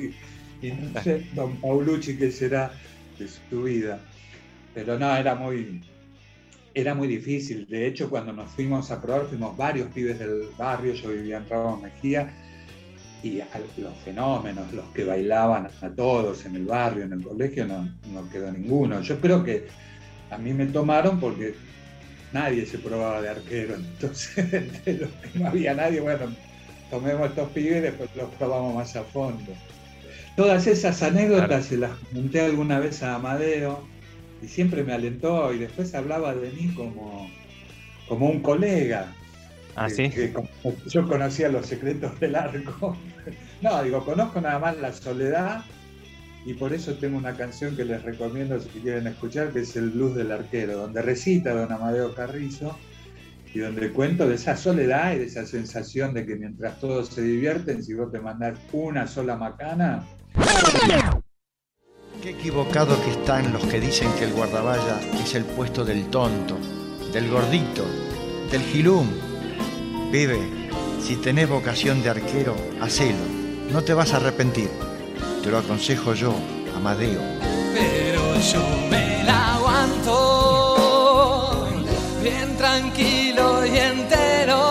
y, 0.61 0.71
no 0.71 1.01
sé, 1.01 1.25
don 1.35 1.57
Paulucci, 1.57 2.15
qué 2.15 2.31
será 2.31 2.71
de 3.19 3.27
su 3.27 3.63
vida. 3.63 3.99
Pero 4.73 4.97
no, 4.97 5.13
era 5.13 5.35
muy, 5.35 5.83
era 6.73 6.95
muy 6.95 7.09
difícil. 7.09 7.67
De 7.67 7.85
hecho, 7.85 8.09
cuando 8.09 8.31
nos 8.31 8.49
fuimos 8.49 8.89
a 8.91 9.01
probar, 9.01 9.25
fuimos 9.25 9.57
varios 9.57 9.91
pibes 9.91 10.19
del 10.19 10.47
barrio, 10.57 10.93
yo 10.93 11.09
vivía 11.09 11.35
en 11.35 11.49
Ramos 11.49 11.81
Mejía, 11.81 12.33
y 13.23 13.41
los 13.75 13.97
fenómenos, 14.05 14.71
los 14.71 14.85
que 14.93 15.03
bailaban 15.03 15.67
a 15.81 15.89
todos 15.89 16.45
en 16.45 16.55
el 16.55 16.63
barrio, 16.63 17.03
en 17.03 17.11
el 17.11 17.21
colegio, 17.21 17.67
no, 17.67 17.93
no 18.13 18.29
quedó 18.29 18.49
ninguno. 18.53 19.01
Yo 19.01 19.19
creo 19.19 19.43
que 19.43 19.67
a 20.29 20.37
mí 20.37 20.53
me 20.53 20.67
tomaron 20.67 21.19
porque 21.19 21.55
nadie 22.33 22.65
se 22.65 22.79
probaba 22.79 23.21
de 23.21 23.29
arquero, 23.29 23.75
entonces 23.75 24.51
de 24.85 24.93
los 24.93 25.09
que 25.09 25.39
no 25.39 25.47
había 25.47 25.73
nadie, 25.73 26.01
bueno, 26.01 26.35
tomemos 26.89 27.29
estos 27.29 27.49
pibes 27.49 27.77
y 27.77 27.81
después 27.81 28.09
los 28.15 28.29
probamos 28.35 28.75
más 28.75 28.95
a 28.95 29.03
fondo. 29.03 29.53
Todas 30.35 30.65
esas 30.65 31.01
anécdotas 31.03 31.65
se 31.65 31.77
las 31.77 31.91
conté 32.11 32.41
alguna 32.41 32.79
vez 32.79 33.03
a 33.03 33.15
Amadeo 33.15 33.87
y 34.41 34.47
siempre 34.47 34.83
me 34.83 34.93
alentó 34.93 35.53
y 35.53 35.59
después 35.59 35.93
hablaba 35.93 36.33
de 36.33 36.49
mí 36.51 36.73
como, 36.73 37.29
como 38.07 38.29
un 38.29 38.41
colega. 38.41 39.13
Ah, 39.75 39.89
sí. 39.89 40.11
yo 40.87 41.07
conocía 41.07 41.49
los 41.49 41.67
secretos 41.67 42.19
del 42.19 42.35
arco. 42.35 42.97
No, 43.61 43.81
digo, 43.81 44.03
conozco 44.03 44.41
nada 44.41 44.59
más 44.59 44.77
la 44.79 44.91
soledad 44.91 45.63
y 46.45 46.53
por 46.53 46.73
eso 46.73 46.95
tengo 46.95 47.17
una 47.17 47.35
canción 47.35 47.75
que 47.75 47.85
les 47.85 48.03
recomiendo 48.03 48.59
si 48.59 48.67
quieren 48.67 49.07
escuchar, 49.07 49.51
que 49.51 49.61
es 49.61 49.75
el 49.75 49.91
blues 49.91 50.15
del 50.15 50.31
arquero, 50.31 50.77
donde 50.77 51.01
recita 51.01 51.53
don 51.53 51.71
Amadeo 51.71 52.13
Carrizo 52.13 52.77
y 53.53 53.59
donde 53.59 53.91
cuento 53.91 54.27
de 54.27 54.35
esa 54.35 54.57
soledad 54.57 55.13
y 55.13 55.19
de 55.19 55.25
esa 55.25 55.45
sensación 55.45 56.13
de 56.13 56.25
que 56.25 56.35
mientras 56.35 56.79
todos 56.79 57.09
se 57.09 57.21
divierten, 57.21 57.83
si 57.83 57.93
vos 57.93 58.11
te 58.11 58.19
mandás 58.19 58.57
una 58.71 59.07
sola 59.07 59.37
macana... 59.37 60.03
Qué 62.21 62.29
equivocado 62.31 63.01
que 63.03 63.11
están 63.11 63.51
los 63.51 63.65
que 63.65 63.81
dicen 63.81 64.09
que 64.17 64.25
el 64.25 64.33
guardaballa 64.33 64.99
es 65.21 65.35
el 65.35 65.43
puesto 65.43 65.83
del 65.83 66.09
tonto, 66.09 66.57
del 67.11 67.29
gordito, 67.29 67.85
del 68.49 68.61
gilum. 68.61 69.07
Vive, 70.11 70.39
si 71.01 71.17
tenés 71.17 71.49
vocación 71.49 72.01
de 72.01 72.09
arquero, 72.09 72.55
hacelo, 72.81 73.17
no 73.71 73.83
te 73.83 73.93
vas 73.93 74.13
a 74.13 74.17
arrepentir. 74.17 74.69
Te 75.43 75.51
lo 75.51 75.57
aconsejo 75.57 76.13
yo, 76.13 76.33
Amadeo. 76.73 77.19
Pero 77.73 78.39
yo 78.39 78.61
me 78.89 79.23
la 79.25 79.55
aguanto 79.55 80.15
bien 82.23 82.55
tranquilo 82.55 83.65
y 83.65 83.77
entero. 83.77 84.61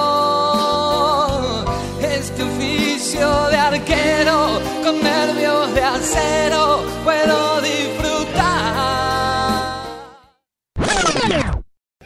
Este 2.00 2.43
oficio 2.43 3.29
de 3.50 3.57
arquero 3.57 4.62
con 4.83 5.02
nervios 5.02 5.75
de 5.75 5.83
acero 5.83 6.87
puedo 7.05 7.61
disfrutar. 7.61 8.43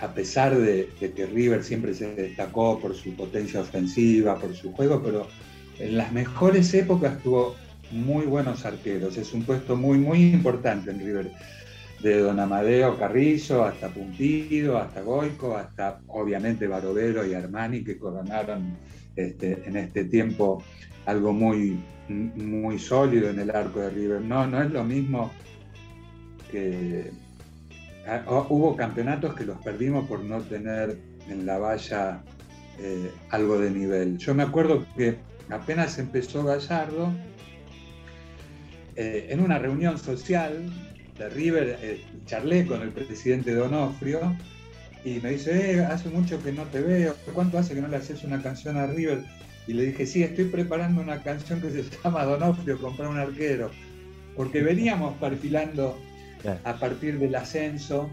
A 0.00 0.08
pesar 0.12 0.56
de, 0.58 0.90
de 0.98 1.12
que 1.12 1.26
River 1.26 1.62
siempre 1.62 1.94
se 1.94 2.12
destacó 2.16 2.80
por 2.80 2.96
su 2.96 3.14
potencia 3.14 3.60
ofensiva, 3.60 4.36
por 4.36 4.56
su 4.56 4.72
juego, 4.72 5.00
pero 5.04 5.28
en 5.78 5.96
las 5.96 6.10
mejores 6.10 6.74
épocas 6.74 7.22
tuvo 7.22 7.54
muy 7.90 8.26
buenos 8.26 8.64
arqueros. 8.64 9.16
Es 9.16 9.32
un 9.32 9.44
puesto 9.44 9.76
muy, 9.76 9.98
muy 9.98 10.22
importante 10.22 10.90
en 10.90 11.00
River. 11.00 11.30
De 12.02 12.20
Don 12.20 12.38
Amadeo 12.38 12.98
Carrizo 12.98 13.64
hasta 13.64 13.88
Puntido, 13.88 14.76
hasta 14.76 15.00
Goico, 15.00 15.56
hasta 15.56 15.98
obviamente 16.08 16.66
Barovero 16.66 17.26
y 17.26 17.32
Armani, 17.32 17.82
que 17.82 17.98
coronaron 17.98 18.76
este, 19.16 19.62
en 19.66 19.78
este 19.78 20.04
tiempo 20.04 20.62
algo 21.06 21.32
muy, 21.32 21.80
muy 22.08 22.78
sólido 22.78 23.30
en 23.30 23.40
el 23.40 23.50
arco 23.50 23.80
de 23.80 23.90
River. 23.90 24.20
No, 24.20 24.46
no 24.46 24.62
es 24.62 24.70
lo 24.70 24.84
mismo 24.84 25.32
que. 26.50 27.10
Ah, 28.06 28.22
hubo 28.48 28.76
campeonatos 28.76 29.34
que 29.34 29.44
los 29.44 29.58
perdimos 29.62 30.06
por 30.06 30.20
no 30.22 30.40
tener 30.42 30.96
en 31.28 31.44
la 31.44 31.58
valla 31.58 32.22
eh, 32.78 33.10
algo 33.30 33.58
de 33.58 33.70
nivel. 33.70 34.18
Yo 34.18 34.34
me 34.34 34.42
acuerdo 34.42 34.84
que 34.96 35.16
apenas 35.50 35.98
empezó 35.98 36.44
Gallardo, 36.44 37.10
eh, 38.96 39.26
en 39.28 39.40
una 39.40 39.58
reunión 39.58 39.98
social 39.98 40.70
de 41.18 41.28
River, 41.28 41.78
eh, 41.82 42.00
charlé 42.24 42.66
con 42.66 42.80
el 42.80 42.90
presidente 42.90 43.54
Donofrio 43.54 44.34
y 45.04 45.20
me 45.20 45.32
dice, 45.32 45.74
eh, 45.74 45.84
hace 45.84 46.08
mucho 46.08 46.42
que 46.42 46.50
no 46.50 46.64
te 46.64 46.80
veo, 46.80 47.14
¿cuánto 47.34 47.58
hace 47.58 47.74
que 47.74 47.82
no 47.82 47.88
le 47.88 47.96
haces 47.98 48.24
una 48.24 48.42
canción 48.42 48.78
a 48.78 48.86
River? 48.86 49.22
Y 49.66 49.74
le 49.74 49.86
dije, 49.86 50.06
sí, 50.06 50.22
estoy 50.22 50.46
preparando 50.46 51.02
una 51.02 51.22
canción 51.22 51.60
que 51.60 51.70
se 51.70 51.84
llama 52.04 52.24
Donofrio, 52.24 52.80
comprar 52.80 53.08
un 53.08 53.18
arquero, 53.18 53.70
porque 54.34 54.62
veníamos 54.62 55.14
perfilando 55.18 55.98
a 56.64 56.74
partir 56.74 57.18
del 57.18 57.34
ascenso 57.34 58.08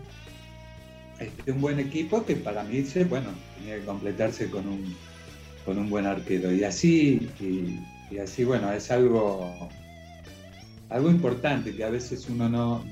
este, 1.19 1.51
un 1.51 1.61
buen 1.61 1.79
equipo 1.79 2.25
que 2.25 2.35
para 2.35 2.63
mí, 2.63 2.83
bueno, 3.07 3.29
tenía 3.57 3.79
que 3.79 3.85
completarse 3.85 4.49
con 4.49 4.67
un, 4.67 4.95
con 5.63 5.77
un 5.77 5.89
buen 5.89 6.05
arquero. 6.05 6.51
Y 6.51 6.63
así, 6.63 7.29
y 8.11 8.17
así, 8.17 8.43
bueno, 8.43 8.71
es 8.73 8.91
algo 8.91 9.69
algo 10.89 11.09
importante 11.09 11.75
que 11.75 11.83
a 11.83 11.89
veces 11.89 12.27
uno 12.29 12.49
no, 12.49 12.83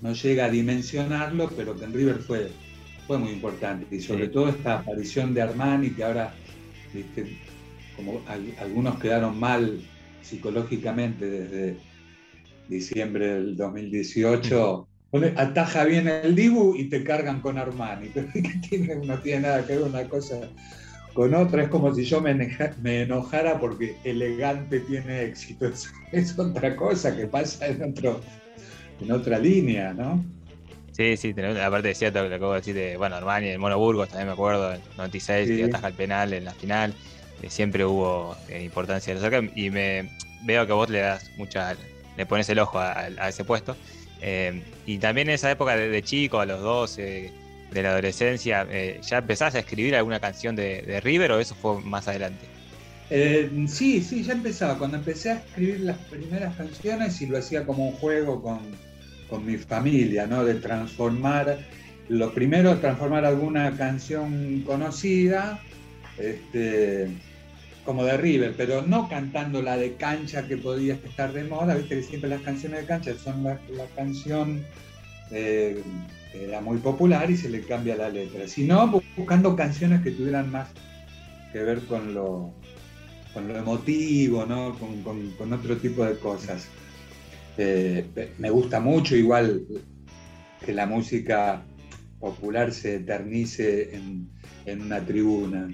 no 0.00 0.12
llega 0.12 0.46
a 0.46 0.50
dimensionarlo, 0.50 1.50
pero 1.56 1.76
que 1.76 1.84
en 1.84 1.92
River 1.92 2.18
fue, 2.18 2.50
fue 3.06 3.18
muy 3.18 3.32
importante. 3.32 3.94
Y 3.94 4.00
sobre 4.00 4.28
todo 4.28 4.48
esta 4.48 4.80
aparición 4.80 5.34
de 5.34 5.42
Armani, 5.42 5.90
que 5.90 6.04
ahora, 6.04 6.34
como 7.96 8.20
algunos 8.58 8.98
quedaron 8.98 9.38
mal 9.38 9.80
psicológicamente 10.22 11.28
desde 11.28 11.76
diciembre 12.68 13.34
del 13.34 13.56
2018, 13.56 14.88
ataja 15.36 15.84
bien 15.84 16.08
el 16.08 16.34
Dibu 16.34 16.76
y 16.76 16.88
te 16.88 17.02
cargan 17.02 17.40
con 17.40 17.58
Armani. 17.58 18.10
Pero 18.14 18.28
tiene, 18.68 18.96
no 18.96 19.18
tiene 19.18 19.40
nada 19.40 19.66
que 19.66 19.76
ver 19.76 19.82
una 19.82 20.08
cosa 20.08 20.48
con 21.12 21.34
otra. 21.34 21.64
Es 21.64 21.68
como 21.68 21.94
si 21.94 22.04
yo 22.04 22.20
me, 22.20 22.32
enojara 22.84 23.58
porque 23.58 23.96
elegante 24.04 24.80
tiene 24.80 25.24
éxito. 25.24 25.70
Es, 26.12 26.38
otra 26.38 26.74
cosa 26.74 27.16
que 27.16 27.26
pasa 27.26 27.68
en, 27.68 27.82
otro, 27.82 28.20
en 29.00 29.12
otra 29.12 29.38
línea, 29.38 29.92
¿no? 29.92 30.24
Sí, 30.92 31.16
sí, 31.16 31.34
aparte 31.62 31.88
de 31.88 31.94
cierto 31.94 32.28
que 32.28 32.34
acabo 32.34 32.52
de 32.52 32.58
decir 32.58 32.74
de, 32.74 32.96
bueno, 32.96 33.16
Armani, 33.16 33.48
el 33.48 33.58
Mono 33.58 33.78
Burgos, 33.78 34.08
también 34.08 34.26
me 34.26 34.32
acuerdo, 34.32 34.74
en 34.74 34.80
96, 34.96 35.48
que 35.48 35.64
ataja 35.64 35.88
el 35.88 35.94
penal 35.94 36.32
en 36.34 36.44
la 36.44 36.52
final, 36.52 36.92
eh, 37.42 37.48
siempre 37.48 37.84
hubo 37.86 38.36
eh, 38.48 38.62
importancia 38.62 39.14
de 39.14 39.20
los 39.20 39.50
y 39.56 39.70
me 39.70 40.10
veo 40.42 40.66
que 40.66 40.72
vos 40.72 40.90
le 40.90 40.98
das 40.98 41.30
mucha, 41.38 41.74
le 42.16 42.26
pones 42.26 42.48
el 42.50 42.58
ojo 42.58 42.78
a, 42.78 43.06
ese 43.28 43.44
puesto. 43.44 43.76
Eh, 44.20 44.62
y 44.84 44.98
también 44.98 45.28
en 45.28 45.34
esa 45.34 45.50
época 45.50 45.76
de, 45.76 45.88
de 45.88 46.02
chico, 46.02 46.40
a 46.40 46.44
los 46.44 46.60
12, 46.60 47.32
de 47.72 47.82
la 47.82 47.90
adolescencia, 47.90 48.66
eh, 48.70 49.00
¿ya 49.02 49.18
empezás 49.18 49.54
a 49.54 49.60
escribir 49.60 49.94
alguna 49.94 50.20
canción 50.20 50.56
de, 50.56 51.00
River 51.02 51.32
o 51.32 51.40
eso 51.40 51.54
fue 51.54 51.80
más 51.82 52.08
adelante? 52.08 52.46
Eh, 53.10 53.50
sí, 53.68 54.02
sí, 54.02 54.22
ya 54.22 54.32
empezaba. 54.32 54.78
Cuando 54.78 54.96
empecé 54.96 55.30
a 55.30 55.34
escribir 55.34 55.80
las 55.80 55.98
primeras 55.98 56.56
canciones 56.56 57.20
y 57.20 57.26
lo 57.26 57.38
hacía 57.38 57.64
como 57.64 57.88
un 57.88 57.92
juego 57.96 58.42
con, 58.42 58.90
mi 59.44 59.56
familia, 59.56 60.26
¿no? 60.26 60.44
De 60.44 60.54
transformar 60.54 61.58
lo 62.08 62.34
primero 62.34 62.76
transformar 62.78 63.24
alguna 63.24 63.76
canción 63.76 64.62
conocida, 64.66 65.60
este, 66.18 67.08
como 67.84 68.04
de 68.04 68.16
River, 68.16 68.54
pero 68.56 68.82
no 68.82 69.08
cantando 69.08 69.62
la 69.62 69.76
de 69.76 69.94
cancha 69.94 70.46
que 70.46 70.56
podía 70.56 70.94
estar 70.94 71.32
de 71.32 71.44
moda, 71.44 71.76
viste 71.76 71.96
que 71.96 72.02
siempre 72.02 72.30
las 72.30 72.42
canciones 72.42 72.80
de 72.80 72.86
cancha 72.86 73.14
son 73.16 73.44
la, 73.44 73.58
canción 73.94 74.64
eh, 75.30 75.80
era 76.34 76.60
muy 76.60 76.78
popular 76.78 77.30
y 77.30 77.36
se 77.36 77.48
le 77.48 77.62
cambia 77.62 77.96
la 77.96 78.08
letra, 78.08 78.46
sino 78.46 79.02
buscando 79.16 79.56
canciones 79.56 80.02
que 80.02 80.12
tuvieran 80.12 80.50
más 80.50 80.68
que 81.52 81.62
ver 81.62 81.80
con 81.86 82.14
lo, 82.14 82.54
con 83.34 83.48
lo 83.48 83.56
emotivo, 83.56 84.46
¿no? 84.46 84.76
con, 84.78 85.52
otro 85.52 85.76
tipo 85.76 86.04
de 86.04 86.16
cosas. 86.18 86.68
Eh, 87.58 88.32
me 88.38 88.50
gusta 88.50 88.80
mucho 88.80 89.16
igual 89.16 89.66
que 90.64 90.72
la 90.72 90.86
música 90.86 91.64
popular 92.20 92.72
se 92.72 92.96
eternice 92.96 93.94
en, 93.94 94.30
una 94.82 95.04
tribuna. 95.04 95.68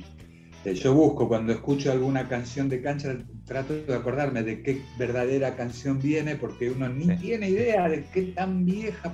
Eh, 0.64 0.74
yo 0.74 0.94
busco, 0.94 1.28
cuando 1.28 1.52
escucho 1.52 1.92
alguna 1.92 2.28
canción 2.28 2.68
de 2.68 2.80
cancha, 2.80 3.18
trato 3.46 3.74
de 3.74 3.94
acordarme 3.94 4.42
de 4.42 4.60
qué 4.60 4.82
verdadera 4.98 5.54
canción 5.54 6.00
viene, 6.00 6.34
porque 6.34 6.70
uno 6.70 6.88
ni 6.88 7.06
tiene 7.16 7.48
idea 7.48 7.88
de 7.88 8.04
qué 8.12 8.22
tan 8.22 8.66
vieja. 8.66 9.12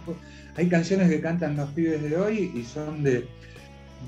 Hay 0.57 0.69
canciones 0.69 1.11
que 1.11 1.21
cantan 1.21 1.57
los 1.57 1.71
pibes 1.71 2.03
de 2.03 2.17
hoy 2.17 2.51
y 2.55 2.65
son 2.65 3.03
de, 3.03 3.27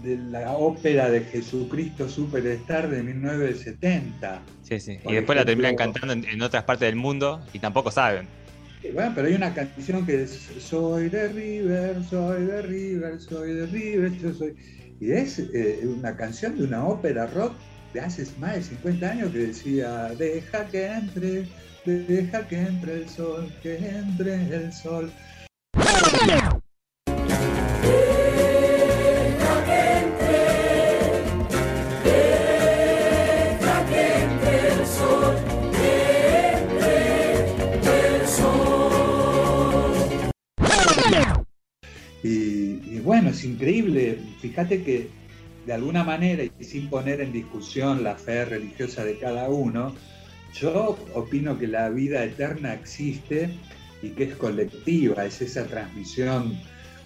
de 0.02 0.16
la 0.16 0.52
ópera 0.52 1.11
de 1.11 1.21
Jesucristo 1.21 2.09
Superstar 2.09 2.88
de 2.88 3.02
1970. 3.02 4.40
Sí, 4.62 4.81
sí. 4.81 4.99
y 5.07 5.12
después 5.12 5.37
la 5.37 5.45
terminan 5.45 5.76
cantando 5.76 6.14
en, 6.14 6.43
otras 6.43 6.64
partes 6.64 6.88
del 6.88 6.97
mundo 6.97 7.45
y 7.52 7.59
tampoco 7.59 7.90
saben. 7.90 8.26
Bueno, 8.93 9.12
pero 9.14 9.28
hay 9.28 9.35
una 9.35 9.54
canción 9.54 10.04
que 10.04 10.25
es 10.25 10.31
Soy 10.59 11.09
de 11.09 11.28
River, 11.28 12.02
soy 12.04 12.45
de 12.45 12.62
River, 12.62 13.21
soy 13.21 13.54
de 13.54 13.66
River, 13.66 14.12
yo 14.19 14.35
soy. 14.35 14.54
Y 15.00 15.11
es 15.11 15.38
eh, 15.38 15.81
una 15.85 16.16
canción 16.16 16.57
de 16.57 16.64
una 16.64 16.87
ópera 16.87 17.26
rock 17.26 17.54
de 17.95 18.01
hace 18.01 18.27
más 18.39 18.57
de 18.57 18.63
50 18.63 19.11
años 19.11 19.33
que 19.33 19.39
decía, 19.39 20.09
deja 20.19 20.67
que 20.67 20.87
entre, 20.87 21.47
deja 21.87 22.47
que 22.47 22.59
entre 22.59 22.95
el 22.95 23.09
sol, 23.09 23.51
que 23.63 23.77
entre 23.77 24.35
el 24.35 24.73
sol. 24.73 25.13
bueno, 43.05 43.31
es 43.31 43.45
increíble. 43.45 44.19
Fíjate 44.41 44.83
que 44.83 45.09
de 45.66 45.73
alguna 45.73 46.04
manera, 46.04 46.42
y 46.44 46.64
sin 46.64 46.88
poner 46.88 47.21
en 47.21 47.33
discusión 47.33 48.04
la 48.04 48.16
fe 48.16 48.44
religiosa 48.44 49.04
de 49.04 49.18
cada 49.18 49.49
uno, 49.49 49.94
yo 50.52 50.97
opino 51.14 51.59
que 51.59 51.66
la 51.66 51.88
vida 51.88 52.23
eterna 52.25 52.75
existe 52.75 53.50
y 54.02 54.11
que 54.11 54.25
es 54.25 54.37
colectiva, 54.37 55.25
es 55.25 55.40
esa 55.40 55.66
transmisión 55.66 56.56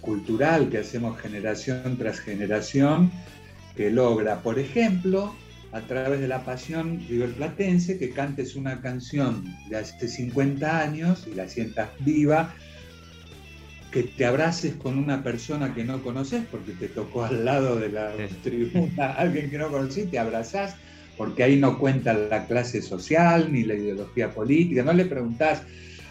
cultural 0.01 0.69
que 0.69 0.79
hacemos 0.79 1.19
generación 1.19 1.97
tras 1.97 2.19
generación, 2.19 3.11
que 3.75 3.89
logra, 3.89 4.41
por 4.41 4.59
ejemplo, 4.59 5.33
a 5.71 5.81
través 5.81 6.19
de 6.19 6.27
la 6.27 6.43
pasión 6.43 7.03
riverplatense, 7.07 7.97
que 7.97 8.11
cantes 8.11 8.55
una 8.55 8.81
canción 8.81 9.45
de 9.69 9.77
hace 9.77 10.07
50 10.07 10.81
años 10.81 11.27
y 11.27 11.35
la 11.35 11.47
sientas 11.47 11.89
viva 11.99 12.53
que 13.91 14.03
te 14.03 14.25
abraces 14.25 14.75
con 14.75 14.97
una 14.97 15.23
persona 15.23 15.73
que 15.73 15.83
no 15.83 16.03
conoces 16.03 16.43
porque 16.51 16.73
te 16.73 16.89
tocó 16.89 17.23
al 17.23 17.43
lado 17.43 17.77
de 17.77 17.89
la 17.89 18.11
tribuna 18.43 19.13
alguien 19.17 19.49
que 19.49 19.57
no 19.57 19.69
conoces, 19.69 20.09
te 20.11 20.19
abrazás 20.19 20.75
porque 21.17 21.43
ahí 21.43 21.57
no 21.57 21.77
cuenta 21.77 22.13
la 22.13 22.47
clase 22.47 22.81
social 22.81 23.51
ni 23.51 23.63
la 23.63 23.73
ideología 23.73 24.31
política, 24.31 24.83
no 24.83 24.93
le 24.93 25.05
preguntás 25.05 25.63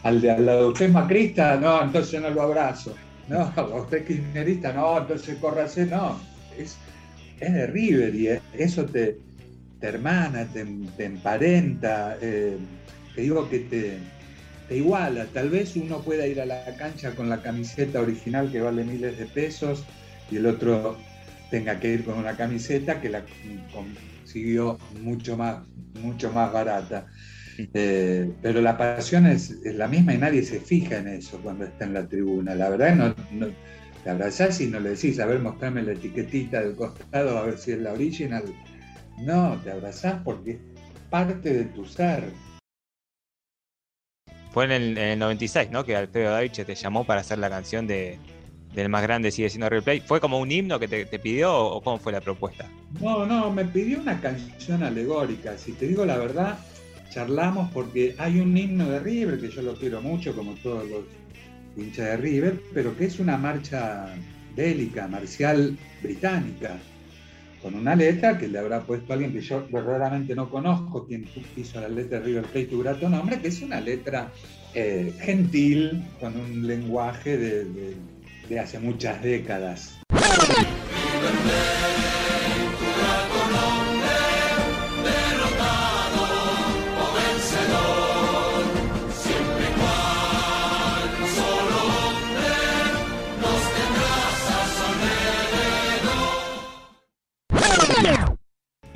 al 0.02 0.20
de 0.20 0.31
al 0.31 0.44
lado, 0.44 0.68
¿usted 0.68 0.87
es 0.87 0.92
macrista? 0.92 1.57
No, 1.57 1.83
entonces 1.83 2.20
no 2.20 2.31
lo 2.31 2.42
abrazo. 2.42 2.94
No, 3.29 3.52
¿usted 3.76 3.98
es 3.98 4.07
kirchnerista? 4.07 4.72
No, 4.72 4.96
entonces 4.96 5.37
córrase, 5.37 5.85
no. 5.85 6.18
Es, 6.57 6.79
es 7.38 7.52
de 7.52 7.66
River 7.66 8.14
y 8.14 8.29
eso 8.55 8.87
te, 8.87 9.18
hermana, 9.83 10.46
te, 10.50 10.64
emparenta, 11.05 12.16
eh, 12.22 12.57
te 13.14 13.20
digo 13.20 13.46
que 13.50 13.59
te, 13.59 13.98
te 14.68 14.76
iguala. 14.76 15.26
Tal 15.26 15.50
vez 15.50 15.76
uno 15.76 16.00
pueda 16.00 16.26
ir 16.26 16.40
a 16.40 16.46
la 16.46 16.64
cancha 16.76 17.14
con 17.14 17.28
la 17.28 17.42
camiseta 17.42 18.00
original 18.00 18.52
que 18.52 18.61
vale 18.61 18.85
miles 18.85 19.18
de 19.18 19.26
pesos 19.26 19.85
y 20.31 20.37
el 20.37 20.46
otro 20.46 20.98
tenga 21.50 21.81
que 21.81 21.94
ir 21.94 22.04
con 22.04 22.18
una 22.18 22.37
camiseta 22.37 23.00
que 23.00 23.09
la 23.09 23.24
consiguió 23.72 24.78
mucho 25.00 25.37
más, 25.37 25.66
mucho 26.00 26.31
más 26.33 26.52
barata. 26.52 27.07
Eh, 27.74 28.31
pero 28.40 28.61
la 28.61 28.76
pasión 28.76 29.26
es, 29.26 29.50
la 29.64 29.88
misma 29.88 30.14
y 30.14 30.18
nadie 30.18 30.44
se 30.44 30.61
fija 30.61 30.98
en 30.98 31.09
eso 31.09 31.40
cuando 31.42 31.64
está 31.64 31.87
en 31.87 31.94
la 31.94 32.07
tribuna. 32.07 32.54
La 32.54 32.68
verdad, 32.68 32.94
no, 32.94 33.14
no 33.33 33.48
te 34.04 34.11
abrazás 34.11 34.61
y 34.61 34.66
no 34.66 34.78
le 34.78 34.90
decís, 34.90 35.18
a 35.18 35.26
ver, 35.26 35.40
mostrame 35.40 35.83
la 35.83 35.92
etiquetita 35.92 36.61
del 36.61 36.76
costado, 36.76 37.38
a 37.38 37.46
ver 37.46 37.59
si 37.59 37.72
es 37.72 37.78
la 37.78 37.92
original. 37.92 38.44
No, 39.18 39.61
te 39.64 39.72
abrazás 39.72 40.20
porque 40.22 40.52
es 40.52 40.59
parte 41.11 41.52
de 41.52 41.64
tu 41.64 41.85
ser. 41.85 42.24
Fue 44.59 44.64
en 44.64 44.99
el, 44.99 45.18
96, 45.21 45.71
¿no? 45.71 45.85
Que 45.85 45.94
Alfredo 45.94 46.33
Daviche 46.33 46.64
te 46.64 46.75
llamó 46.75 47.05
para 47.05 47.21
hacer 47.21 47.38
la 47.38 47.49
canción 47.49 47.87
de, 47.87 48.18
del 48.75 48.88
más 48.88 49.05
grande 49.05 49.31
sigue 49.31 49.49
siendo 49.49 49.68
Replay. 49.68 50.01
¿Fue 50.01 50.21
como 50.21 50.40
un 50.40 50.51
himno 50.51 50.81
que 50.81 50.88
te, 50.88 51.07
pidió 51.21 51.57
o 51.57 51.81
cómo 51.81 52.01
fue 52.01 52.11
la 52.11 52.21
propuesta? 52.21 52.68
No, 53.01 53.25
no, 53.25 53.53
me 53.53 53.64
pidió 53.64 54.01
una 54.01 54.21
canción 54.21 54.83
alegórica. 54.83 55.57
Si 55.57 55.75
te 55.75 55.87
digo 55.87 56.05
la 56.05 56.18
verdad, 56.18 56.59
charlamos 57.09 57.71
porque 57.71 58.16
hay 58.18 58.40
un 58.40 58.57
himno 58.57 58.90
de 58.90 58.99
River 58.99 59.40
que 59.40 59.49
yo 59.49 59.62
lo 59.62 59.77
quiero 59.77 60.03
mucho, 60.03 60.35
como 60.35 60.55
todos 60.55 60.90
los 60.90 61.05
hinchas 61.77 62.07
de 62.07 62.16
River, 62.16 62.61
pero 62.75 62.97
que 62.97 63.05
es 63.05 63.21
una 63.21 63.37
marcha 63.37 64.12
bélica, 64.57 65.07
marcial 65.07 65.79
británica 66.03 66.81
con 67.62 67.75
una 67.75 67.94
letra 67.94 68.38
que 68.38 68.49
le 68.49 68.59
habrá 68.59 68.81
puesto 68.81 69.12
alguien 69.12 69.33
que 69.33 69.40
yo 69.40 69.66
verdaderamente 69.71 70.35
no 70.35 70.49
conozco, 70.49 71.07
quien 71.07 71.27
hizo 71.57 71.81
la 71.81 71.88
letra 71.88 72.21
de 72.21 72.27
River 72.27 72.44
Plate, 72.44 72.66
tu 72.66 72.81
grato 72.81 73.09
nombre, 73.09 73.40
que 73.40 73.49
es 73.49 73.62
una 73.62 73.81
letra 73.81 74.33
eh, 74.75 75.12
gentil, 75.21 76.05
con 76.21 76.37
un 76.37 76.66
lenguaje 76.66 77.37
de 77.37 78.61
hace 78.61 78.79
muchas 78.79 79.23
décadas. 79.23 79.99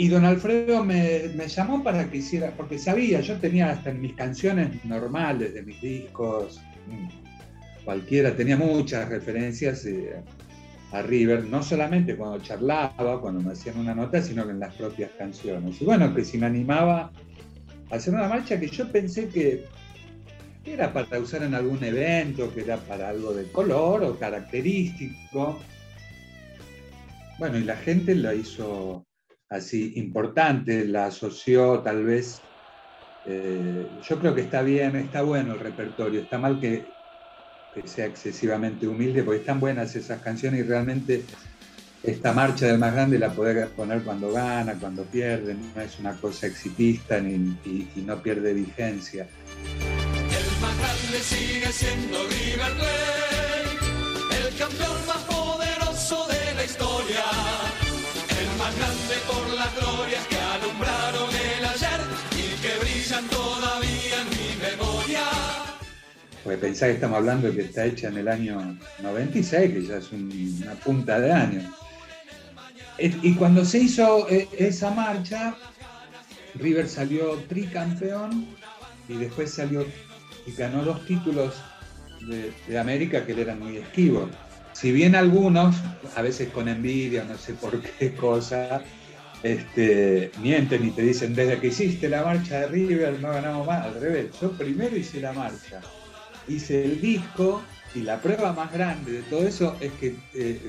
Y 0.02 0.08
don 0.08 0.24
Alfredo 0.24 0.82
me, 0.82 1.28
llamó 1.46 1.84
para 1.84 2.10
que 2.10 2.16
hiciera, 2.16 2.50
porque 2.56 2.76
sabía, 2.76 3.20
yo 3.20 3.38
tenía 3.38 3.70
hasta 3.70 3.90
en 3.90 4.00
mis 4.00 4.14
canciones 4.14 4.84
normales 4.84 5.54
de 5.54 5.62
mis 5.62 5.80
discos, 5.80 6.60
mm, 6.88 7.84
cualquiera, 7.84 8.34
tenía 8.34 8.56
muchas 8.56 9.08
referencias 9.08 9.86
eh, 9.86 10.20
a 10.90 11.02
River, 11.02 11.44
no 11.44 11.62
solamente 11.62 12.16
cuando 12.16 12.42
charlaba, 12.42 13.20
cuando 13.20 13.42
me 13.42 13.52
hacían 13.52 13.78
una 13.78 13.94
nota, 13.94 14.20
sino 14.20 14.44
que 14.44 14.50
en 14.50 14.58
las 14.58 14.74
propias 14.74 15.12
canciones. 15.16 15.80
Y 15.80 15.84
bueno, 15.84 16.12
que 16.12 16.24
si 16.24 16.36
me 16.36 16.46
animaba 16.46 17.12
a 17.88 17.94
hacer 17.94 18.12
una 18.12 18.26
marcha 18.26 18.58
que 18.58 18.66
yo 18.66 18.90
pensé 18.90 19.28
que 19.28 19.66
era 20.64 20.92
para 20.92 21.20
usar 21.20 21.44
en 21.44 21.54
algún 21.54 21.84
evento, 21.84 22.52
que 22.52 22.62
era 22.62 22.76
para 22.76 23.10
algo 23.10 23.32
de 23.34 23.44
color 23.52 24.02
o 24.02 24.18
característico. 24.18 25.60
Bueno, 27.38 27.56
y 27.56 27.62
la 27.62 27.76
gente 27.76 28.16
la 28.16 28.34
hizo 28.34 29.06
así 29.52 29.92
importante, 29.96 30.86
la 30.86 31.06
asoció 31.06 31.80
tal 31.80 32.04
vez. 32.04 32.40
Eh, 33.26 33.86
yo 34.02 34.18
creo 34.18 34.34
que 34.34 34.40
está 34.40 34.62
bien, 34.62 34.96
está 34.96 35.22
bueno 35.22 35.54
el 35.54 35.60
repertorio, 35.60 36.20
está 36.20 36.38
mal 36.38 36.58
que, 36.58 36.84
sea 37.84 38.06
excesivamente 38.06 38.86
humilde, 38.86 39.22
porque 39.22 39.40
están 39.40 39.60
buenas 39.60 39.94
esas 39.96 40.20
canciones 40.20 40.60
y 40.60 40.62
realmente 40.64 41.24
esta 42.02 42.32
marcha 42.32 42.66
del 42.66 42.78
más 42.78 42.92
grande 42.92 43.18
la 43.18 43.30
podés 43.30 43.66
poner 43.68 44.02
cuando 44.02 44.30
gana, 44.32 44.74
cuando 44.74 45.04
pierde, 45.04 45.54
no 45.54 45.80
es 45.80 45.98
una 45.98 46.12
cosa 46.14 46.48
exitista 46.48 47.20
ni, 47.20 47.34
y, 47.64 48.02
no 48.04 48.20
pierde 48.20 48.52
vigencia. 48.52 49.26
El 49.26 50.60
más 50.60 50.78
grande 50.78 51.18
sigue 51.20 51.72
siendo 51.72 52.18
River 52.24 52.72
Plate, 52.74 54.48
el 54.48 54.56
campeón 54.58 55.06
más 55.06 55.22
poderoso 55.24 56.26
de 56.28 56.41
más 58.72 58.78
grande 58.78 59.14
por 59.26 59.54
las 59.54 59.74
glorias 59.76 60.26
que 60.26 60.36
alumbraron 60.36 61.30
el 61.30 61.64
ayer 61.64 62.00
y 62.36 62.60
que 62.60 62.78
brillan 62.80 63.26
todavía 63.28 64.20
en 64.20 64.28
mi 64.30 64.50
memoria. 64.60 65.24
Pensá 66.60 66.86
que 66.86 66.92
estamos 66.92 67.18
hablando 67.18 67.48
de 67.48 67.56
que 67.56 67.62
está 67.62 67.86
hecha 67.86 68.08
en 68.08 68.18
el 68.18 68.28
año 68.28 68.78
96, 69.00 69.72
que 69.72 69.86
ya 69.86 69.96
es 69.96 70.12
una 70.12 70.74
punta 70.74 71.20
de 71.20 71.32
año. 71.32 71.74
Y 72.98 73.34
cuando 73.34 73.64
se 73.64 73.78
hizo 73.78 74.28
eh, 74.28 74.48
esa 74.58 74.90
marcha, 74.90 75.56
River 76.54 76.88
salió 76.88 77.36
tricampeón 77.48 78.46
y 79.08 79.14
después 79.14 79.52
salió 79.52 79.86
y 80.46 80.52
ganó 80.52 80.84
dos 80.84 81.04
títulos 81.06 81.54
de, 82.20 82.78
América 82.78 83.24
que 83.26 83.34
le 83.34 83.42
eran 83.42 83.60
muy 83.60 83.78
esquivos. 83.78 84.28
Si 84.82 84.90
bien 84.90 85.14
algunos, 85.14 85.76
a 86.16 86.22
veces 86.22 86.48
con 86.48 86.66
envidia, 86.66 87.22
no 87.22 87.38
sé 87.38 87.54
por 87.54 87.80
qué 87.80 88.14
cosa, 88.16 88.82
este, 89.44 90.32
mienten 90.42 90.84
y 90.84 90.90
te 90.90 91.02
dicen, 91.02 91.36
desde 91.36 91.60
que 91.60 91.68
hiciste 91.68 92.08
la 92.08 92.24
marcha 92.24 92.62
de 92.62 92.66
River 92.66 93.20
no 93.20 93.28
ganamos 93.28 93.64
más, 93.64 93.86
al 93.86 94.00
revés, 94.00 94.30
yo 94.40 94.50
primero 94.50 94.96
hice 94.96 95.20
la 95.20 95.32
marcha, 95.32 95.80
hice 96.48 96.84
el 96.84 97.00
disco 97.00 97.62
y 97.94 98.00
la 98.00 98.20
prueba 98.20 98.52
más 98.54 98.72
grande 98.72 99.12
de 99.12 99.22
todo 99.22 99.46
eso 99.46 99.76
es 99.80 99.92
que 99.92 100.16
eh, 100.34 100.60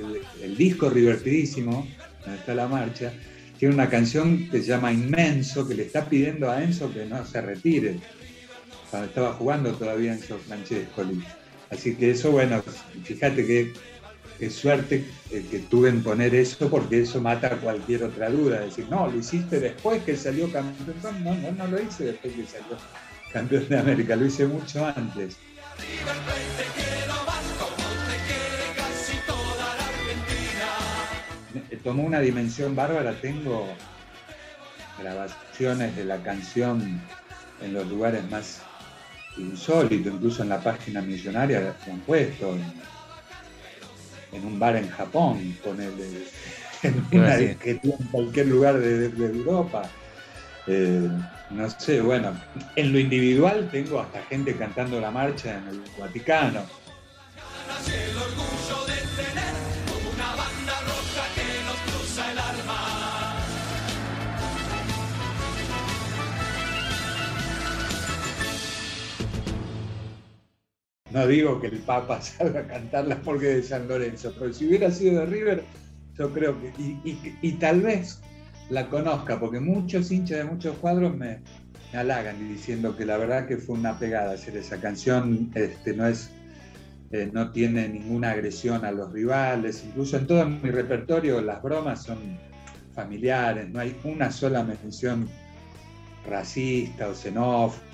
el, 0.44 0.58
disco 0.58 0.92
divertidísimo, 0.92 1.88
donde 2.22 2.38
está 2.38 2.54
la 2.54 2.68
marcha, 2.68 3.12
tiene 3.58 3.74
una 3.74 3.90
canción 3.90 4.48
que 4.52 4.60
se 4.60 4.68
llama 4.68 4.94
Inmenso, 4.94 5.68
que 5.68 5.74
le 5.74 5.84
está 5.86 6.06
pidiendo 6.06 6.52
a 6.52 6.62
Enzo 6.64 6.94
que 6.94 7.04
no 7.06 7.26
se 7.26 7.42
retire, 7.42 7.96
cuando 8.92 9.08
estaba 9.08 9.34
jugando 9.34 9.74
todavía 9.74 10.14
Enzo 10.14 10.38
Francescoli. 10.38 11.24
Así 11.72 11.96
que 11.96 12.12
eso, 12.12 12.30
bueno, 12.30 12.62
fíjate 13.04 13.48
que 13.48 13.74
qué 14.44 14.50
suerte 14.50 15.06
eh, 15.32 15.46
que 15.50 15.60
tuve 15.60 15.88
en 15.88 16.04
poner 16.04 16.36
eso, 16.36 16.70
porque 16.70 17.00
eso 17.00 17.22
mata 17.22 17.50
cualquier 17.62 18.04
otra 18.04 18.30
duda. 18.30 18.60
Decir, 18.60 18.88
no, 18.90 19.08
lo 19.08 19.18
hiciste 19.18 19.58
después 19.58 20.04
que 20.04 20.18
salió 20.18 20.52
campeón. 20.52 21.24
No, 21.24 21.34
no, 21.34 21.52
no 21.54 21.68
lo 21.68 21.82
hice 21.82 22.04
después 22.04 22.34
que 22.34 22.46
salió 22.46 22.78
campeón 23.32 23.70
de 23.70 23.80
América, 23.80 24.18
lo 24.18 24.26
hice 24.26 24.46
mucho 24.46 24.86
antes. 24.86 25.38
Tomó 31.84 32.04
una 32.04 32.20
dimensión 32.20 32.76
bárbara, 32.76 33.14
tengo 33.22 33.68
grabaciones 35.00 35.96
de 35.96 36.04
la 36.04 36.22
canción 36.22 37.02
en 37.62 37.74
los 37.74 37.88
lugares 37.88 38.30
más 38.30 38.62
insólitos, 39.38 40.14
incluso 40.14 40.44
en 40.44 40.50
la 40.50 40.60
página 40.60 41.02
millonaria 41.02 41.76
se 41.84 41.92
han 41.92 42.00
puesto, 42.02 42.58
un 44.42 44.60
bar 44.60 44.76
en 44.76 44.90
Japón, 44.90 45.58
con 45.64 45.80
el, 45.80 45.94
en 46.84 47.06
una 47.12 47.38
en 47.38 47.80
cualquier 48.12 48.48
lugar 48.48 48.80
de, 48.80 49.06
Europa. 49.06 49.90
Eh, 50.68 51.10
no 51.50 51.70
sé, 51.70 52.02
bueno, 52.02 52.34
en 52.76 52.94
lo 52.94 53.00
individual 53.00 53.70
tengo 53.72 54.00
hasta 54.00 54.24
gente 54.24 54.56
cantando 54.56 55.00
la 55.00 55.12
marcha 55.12 55.58
en 55.58 55.68
el 55.68 55.82
Vaticano. 56.00 56.62
No 71.14 71.28
digo 71.28 71.62
que 71.62 71.68
el 71.68 71.80
Papa 71.80 72.20
salga 72.22 72.62
a 72.62 72.68
cantarla 72.68 73.22
porque 73.22 73.46
de 73.46 73.64
San 73.64 73.88
Lorenzo, 73.88 74.34
pero 74.38 74.52
si 74.52 74.68
hubiera 74.68 74.90
sido 74.90 75.22
de 75.22 75.26
River, 75.28 75.64
yo 76.18 76.34
creo 76.34 76.60
que, 76.60 76.74
y, 77.42 77.52
tal 77.54 77.82
vez 77.82 78.20
la 78.70 78.90
conozca, 78.90 79.40
porque 79.40 79.60
muchos 79.60 80.12
hinchas 80.12 80.40
de 80.40 80.44
muchos 80.46 80.76
cuadros 80.78 81.16
me, 81.16 81.40
halagan 81.94 82.40
diciendo 82.50 82.98
que 82.98 83.06
la 83.06 83.18
verdad 83.18 83.46
que 83.46 83.58
fue 83.58 83.76
una 83.78 83.98
pegada 84.00 84.34
hacer 84.34 84.58
esa 84.58 84.82
canción, 84.82 85.52
este, 85.54 85.94
no 85.94 86.08
es, 86.08 86.32
eh, 87.12 87.30
no 87.32 87.52
tiene 87.52 87.88
ninguna 87.88 88.32
agresión 88.32 88.84
a 88.84 88.92
los 88.92 89.14
rivales, 89.14 89.84
incluso 89.86 90.18
en 90.18 90.26
todo 90.26 90.46
mi 90.48 90.72
repertorio 90.72 91.42
las 91.42 91.62
bromas 91.62 92.04
son 92.04 92.18
familiares, 92.96 93.70
no 93.70 93.80
hay 93.80 93.96
una 94.04 94.32
sola 94.32 94.64
mención 94.64 95.30
racista 96.28 97.10
o 97.10 97.14
xenófoba 97.14 97.93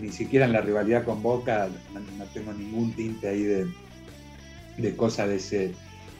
ni 0.00 0.10
siquiera 0.10 0.46
en 0.46 0.52
la 0.52 0.60
rivalidad 0.60 1.04
con 1.04 1.22
Boca 1.22 1.68
no, 1.92 2.24
tengo 2.32 2.52
ningún 2.52 2.92
tinte 2.92 3.28
ahí 3.28 3.42
de, 3.42 3.66
de 4.78 4.96
cosa 4.96 5.26
de 5.26 5.36
ese, 5.36 5.72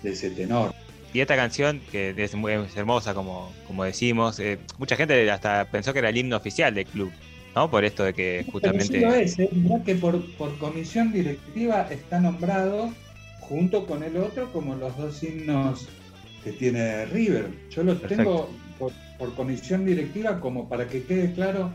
de 0.03 0.11
ese 0.11 0.31
tenor. 0.31 0.75
Y 1.13 1.21
esta 1.21 1.37
canción, 1.37 1.81
que 1.91 2.15
es 2.17 2.35
muy 2.35 2.53
hermosa, 2.53 3.15
como, 3.15 3.51
como 3.67 3.85
decimos, 3.85 4.39
eh, 4.39 4.59
mucha 4.79 4.97
gente 4.97 5.31
hasta 5.31 5.65
pensó 5.71 5.93
que 5.93 6.01
era 6.01 6.11
el 6.11 6.17
himno 6.17 6.37
oficial 6.37 6.75
del 6.75 6.85
club, 6.87 7.11
¿no? 7.55 7.71
Por 7.71 7.85
esto 7.85 8.05
de 8.05 8.13
que 8.13 8.45
justamente... 8.53 9.01
Pero 9.01 9.15
es, 9.15 9.39
¿eh? 9.39 9.49
que 9.85 9.95
por, 9.95 10.23
por 10.37 10.57
comisión 10.59 11.13
directiva 11.13 11.89
está 11.91 12.21
nombrado 12.21 12.93
junto 13.41 13.87
con 13.87 14.03
el 14.03 14.17
otro 14.19 14.53
como 14.53 14.75
los 14.75 14.97
dos 14.97 15.23
himnos 15.23 15.89
que 16.45 16.53
tiene 16.53 17.07
River. 17.07 17.49
Yo 17.71 17.83
lo 17.83 17.97
tengo 17.97 18.51
por, 18.79 18.93
por 19.19 19.35
comisión 19.35 19.87
directiva 19.87 20.41
como 20.41 20.69
para 20.69 20.87
que 20.87 21.03
quede 21.03 21.33
claro 21.33 21.73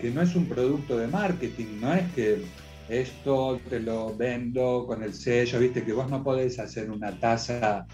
que 0.00 0.10
no 0.10 0.22
es 0.22 0.34
un 0.34 0.46
producto 0.46 0.98
de 0.98 1.06
marketing, 1.06 1.80
no 1.80 1.94
es 1.94 2.12
que 2.12 2.42
esto 2.88 3.60
te 3.68 3.80
lo 3.80 4.14
vendo 4.16 4.84
con 4.86 5.02
el 5.02 5.14
sello, 5.14 5.58
viste 5.58 5.82
que 5.82 5.92
vos 5.92 6.08
no 6.10 6.22
podés 6.22 6.58
hacer 6.58 6.90
una 6.90 7.18
taza 7.18 7.86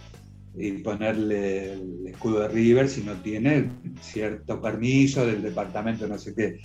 y 0.54 0.72
ponerle 0.78 1.72
el 1.72 2.06
escudo 2.08 2.40
de 2.40 2.48
River 2.48 2.88
si 2.88 3.02
no 3.02 3.14
tiene 3.14 3.70
cierto 4.00 4.60
permiso 4.60 5.24
del 5.26 5.42
departamento, 5.42 6.06
no 6.06 6.18
sé 6.18 6.34
qué. 6.34 6.60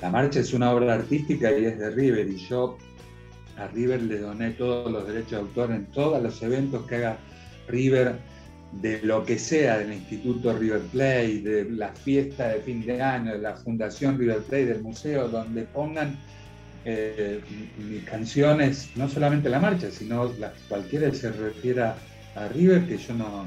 La 0.00 0.10
marcha 0.10 0.40
es 0.40 0.52
una 0.52 0.72
obra 0.72 0.94
artística 0.94 1.56
y 1.56 1.66
es 1.66 1.78
de 1.78 1.90
River 1.90 2.28
y 2.28 2.36
yo 2.36 2.78
a 3.56 3.66
River 3.68 4.02
le 4.02 4.18
doné 4.18 4.50
todos 4.52 4.90
los 4.90 5.06
derechos 5.06 5.30
de 5.30 5.36
autor 5.36 5.72
en 5.72 5.86
todos 5.86 6.22
los 6.22 6.42
eventos 6.42 6.86
que 6.86 6.96
haga 6.96 7.18
River 7.68 8.16
de 8.72 9.00
lo 9.02 9.24
que 9.24 9.38
sea 9.38 9.78
del 9.78 9.92
Instituto 9.92 10.56
River 10.56 10.82
Plate, 10.92 11.40
de 11.40 11.70
la 11.70 11.88
fiesta 11.88 12.48
de 12.48 12.60
fin 12.60 12.84
de 12.84 13.00
año, 13.00 13.32
de 13.32 13.38
la 13.38 13.56
Fundación 13.56 14.18
River 14.18 14.38
Plate, 14.42 14.66
del 14.66 14.82
museo, 14.82 15.28
donde 15.28 15.62
pongan 15.62 16.18
eh, 16.84 17.40
mis 17.78 18.04
canciones, 18.04 18.90
no 18.94 19.08
solamente 19.08 19.48
la 19.48 19.58
marcha, 19.58 19.90
sino 19.90 20.32
cualquiera 20.68 21.10
que 21.10 21.16
se 21.16 21.32
refiera 21.32 21.96
a 22.34 22.48
River, 22.48 22.86
que 22.86 22.98
yo 22.98 23.14
no, 23.14 23.46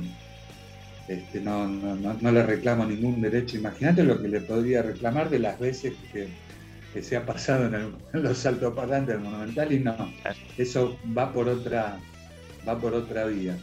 este, 1.07 1.39
no, 1.39 1.67
no, 1.67 2.31
le 2.31 2.43
reclamo 2.43 2.85
ningún 2.85 3.21
derecho. 3.21 3.57
Imagínate 3.57 4.03
lo 4.03 4.21
que 4.21 4.27
le 4.27 4.41
podría 4.41 4.81
reclamar 4.81 5.29
de 5.29 5.39
las 5.39 5.59
veces 5.59 5.93
que, 6.11 6.29
se 7.01 7.15
ha 7.15 7.25
pasado 7.25 7.67
en, 7.67 7.73
en 8.13 8.23
los 8.23 8.45
altoparlantes 8.45 9.15
del 9.15 9.23
Monumental 9.23 9.71
y 9.71 9.79
no, 9.79 9.95
eso 10.57 10.97
va 11.17 11.31
por 11.31 11.47
otra, 11.47 11.99
va 12.67 12.77
por 12.77 12.93
otra 12.93 13.25
vía. 13.25 13.57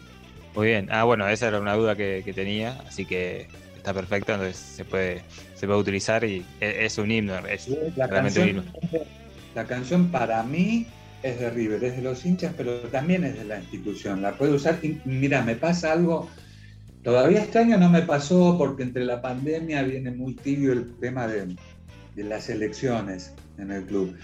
Muy 0.55 0.67
bien. 0.69 0.89
Ah, 0.91 1.05
bueno, 1.05 1.29
esa 1.29 1.49
era 1.49 1.61
una 1.61 1.75
duda 1.75 1.97
que, 1.97 2.33
tenía, 2.35 2.79
así 2.87 3.05
que 3.05 3.47
está 3.77 3.95
perfecto, 3.95 4.33
entonces 4.33 4.57
se 4.57 4.85
puede, 4.85 5.23
se 5.55 5.67
puede 5.67 5.79
utilizar 5.79 6.25
y 6.25 6.45
e, 6.61 6.85
es, 6.85 6.99
un 6.99 7.11
himno, 7.11 7.39
es 7.47 7.69
la 7.97 8.07
realmente 8.07 8.41
canción, 8.41 8.43
un 8.43 8.49
himno. 8.49 8.73
La 9.55 9.65
canción 9.65 10.11
para 10.11 10.43
mí 10.43 10.87
es 11.23 11.41
de 11.41 11.51
River, 11.51 11.83
es 11.85 11.97
de 11.97 12.03
los 12.03 12.25
hinchas, 12.25 12.53
pero 12.57 12.81
también 12.83 13.25
es 13.25 13.35
de 13.35 13.45
la 13.45 13.59
institución. 13.59 14.23
La 14.23 14.33
puedo 14.33 14.55
usar 14.55 14.79
y 14.83 15.01
mira, 15.05 15.43
me 15.43 15.57
pasa 15.57 15.93
algo, 15.93 16.29
todavía 17.03 17.41
este 17.41 17.59
año 17.59 17.79
no 17.79 17.89
me 17.89 18.03
pasó 18.03 18.57
porque 18.59 18.83
entre 18.83 19.05
la 19.05 19.21
pandemia 19.21 19.83
viene 19.83 20.11
muy 20.11 20.35
tibio 20.35 20.73
el 20.73 20.97
tema 20.99 21.27
de, 21.27 21.57
de 22.15 22.25
las 22.25 22.49
elecciones 22.49 23.35
en 23.59 23.71
el 23.71 23.85
club. 23.85 24.17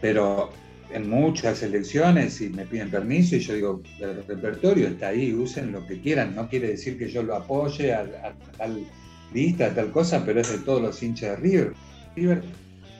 Pero 0.00 0.52
en 0.92 1.08
muchas 1.08 1.62
elecciones 1.62 2.40
y 2.40 2.50
me 2.50 2.64
piden 2.66 2.90
permiso 2.90 3.36
y 3.36 3.40
yo 3.40 3.54
digo, 3.54 3.82
el 4.00 4.24
repertorio 4.26 4.88
está 4.88 5.08
ahí, 5.08 5.32
usen 5.32 5.72
lo 5.72 5.86
que 5.86 6.00
quieran, 6.00 6.34
no 6.34 6.48
quiere 6.48 6.68
decir 6.68 6.98
que 6.98 7.08
yo 7.08 7.22
lo 7.22 7.34
apoye 7.34 7.92
a, 7.92 8.34
tal 8.56 8.84
lista, 9.32 9.66
a 9.66 9.74
tal 9.74 9.90
cosa, 9.90 10.24
pero 10.24 10.40
es 10.40 10.50
de 10.50 10.58
todos 10.58 10.82
los 10.82 11.02
hinchas 11.02 11.30
de 11.30 11.36
River. 11.36 11.72
River 12.14 12.42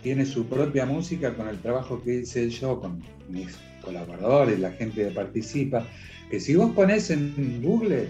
tiene 0.03 0.27
su 0.27 0.47
propia 0.47 0.87
música 0.87 1.35
con 1.35 1.49
el 1.49 1.59
trabajo 1.59 2.03
que 2.03 2.20
hice 2.20 2.51
yo, 2.51 2.81
con 2.81 3.03
mis 3.29 3.57
colaboradores, 3.83 4.59
la 4.59 4.73
gente 4.73 5.05
que 5.05 5.11
participa, 5.11 5.87
que 6.31 6.40
si 6.40 6.57
vos 6.57 6.73
pones 6.75 7.11
en 7.11 7.62
Google 7.62 8.09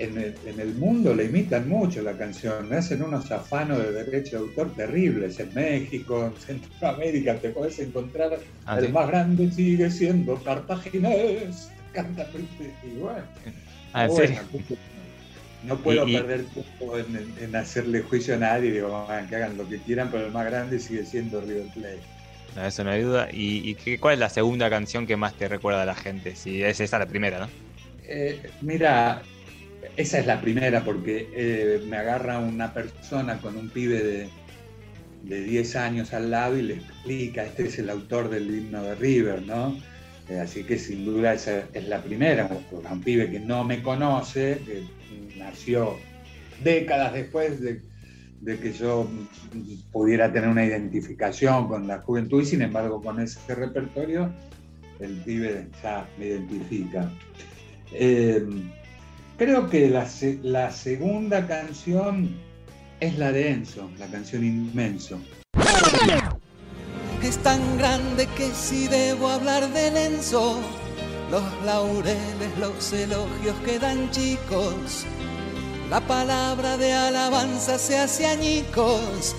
en 0.00 0.60
el, 0.60 0.74
mundo 0.76 1.14
le 1.14 1.26
imitan 1.26 1.68
mucho 1.68 2.00
la 2.00 2.16
canción, 2.16 2.72
hacen 2.72 3.02
unos 3.02 3.30
afanos 3.30 3.78
de 3.78 3.92
derecho 3.92 4.38
de 4.38 4.48
autor 4.48 4.74
terribles. 4.74 5.38
En 5.38 5.52
México, 5.52 6.24
en 6.24 6.40
Centroamérica, 6.40 7.36
te 7.36 7.50
puedes 7.50 7.78
encontrar 7.78 8.38
ah, 8.64 8.78
el 8.78 8.92
más 8.92 9.08
grande 9.08 9.50
sigue 9.52 9.90
siendo 9.90 10.36
Cartaginés, 10.42 11.70
canta 11.92 12.26
y 12.82 12.98
bueno. 12.98 13.24
Ah, 13.92 14.08
no 15.64 15.76
puedo 15.76 16.06
perder 16.06 16.44
tiempo 16.46 16.96
en, 16.96 17.54
hacerle 17.54 18.00
juicio 18.00 18.34
a 18.34 18.38
nadie, 18.38 18.72
digo, 18.72 19.06
que 19.28 19.36
hagan 19.36 19.58
lo 19.58 19.68
que 19.68 19.78
quieran, 19.80 20.08
pero 20.10 20.26
el 20.26 20.32
más 20.32 20.46
grande 20.46 20.78
sigue 20.78 21.04
siendo 21.04 21.42
River 21.42 21.66
Plate. 21.74 22.00
No, 22.56 22.66
eso 22.66 22.82
no 22.84 22.90
hay 22.90 23.02
duda. 23.02 23.28
¿Y, 23.30 23.74
cuál 23.98 24.14
es 24.14 24.20
la 24.20 24.30
segunda 24.30 24.70
canción 24.70 25.06
que 25.06 25.16
más 25.16 25.34
te 25.34 25.46
recuerda 25.46 25.82
a 25.82 25.86
la 25.86 25.94
gente? 25.94 26.34
Si 26.34 26.62
es 26.62 26.80
esa 26.80 26.98
la 26.98 27.06
primera, 27.06 27.38
¿no? 27.40 27.48
Eh, 28.04 28.40
mira, 28.62 29.22
esa 29.96 30.18
es 30.18 30.26
la 30.26 30.40
primera, 30.40 30.84
porque 30.84 31.28
eh, 31.34 31.82
me 31.88 31.96
agarra 31.96 32.38
una 32.38 32.72
persona 32.72 33.38
con 33.38 33.56
un 33.56 33.68
pibe 33.68 34.02
de, 34.02 34.28
de 35.24 35.42
10 35.42 35.76
años 35.76 36.12
al 36.14 36.30
lado 36.30 36.58
y 36.58 36.62
le 36.62 36.74
explica, 36.74 37.44
este 37.44 37.66
es 37.66 37.78
el 37.78 37.90
autor 37.90 38.30
del 38.30 38.50
himno 38.50 38.82
de 38.82 38.94
River, 38.94 39.42
¿no? 39.42 39.76
Eh, 40.28 40.38
así 40.38 40.64
que 40.64 40.78
sin 40.78 41.04
duda 41.04 41.34
esa 41.34 41.64
es 41.72 41.88
la 41.88 42.02
primera, 42.02 42.48
un 42.70 43.00
pibe 43.02 43.30
que 43.30 43.40
no 43.40 43.64
me 43.64 43.82
conoce, 43.82 44.60
que 44.64 44.84
nació 45.36 45.96
décadas 46.62 47.12
después 47.12 47.60
de, 47.60 47.80
que 48.44 48.72
yo 48.72 49.08
pudiera 49.92 50.32
tener 50.32 50.48
una 50.48 50.64
identificación 50.64 51.68
con 51.68 51.86
la 51.86 51.98
juventud 51.98 52.42
y 52.42 52.46
sin 52.46 52.62
embargo 52.62 53.02
con 53.02 53.20
ese 53.20 53.54
repertorio 53.54 54.32
el 55.00 55.16
pibe 55.22 55.66
ya 55.82 56.08
me 56.18 56.26
identifica. 56.26 57.10
Eh, 57.92 58.46
creo 59.40 59.70
que 59.70 59.88
la, 59.88 60.70
segunda 60.70 61.46
canción 61.46 62.36
es 63.00 63.16
la 63.16 63.32
de 63.32 63.52
Enzo, 63.52 63.90
la 63.98 64.06
canción 64.08 64.44
Inmenso. 64.44 65.18
Es 67.22 67.38
tan 67.38 67.78
grande 67.78 68.26
que 68.36 68.50
si 68.50 68.86
debo 68.86 69.28
hablar 69.28 69.66
de 69.70 70.08
Enzo, 70.08 70.60
los 71.30 71.42
laureles, 71.64 72.58
los 72.58 72.92
elogios 72.92 73.56
quedan 73.64 74.10
chicos, 74.10 75.06
la 75.88 76.02
palabra 76.02 76.76
de 76.76 76.92
alabanza 76.92 77.78
se 77.78 77.96
hace 77.98 78.26
añicos. 78.26 79.34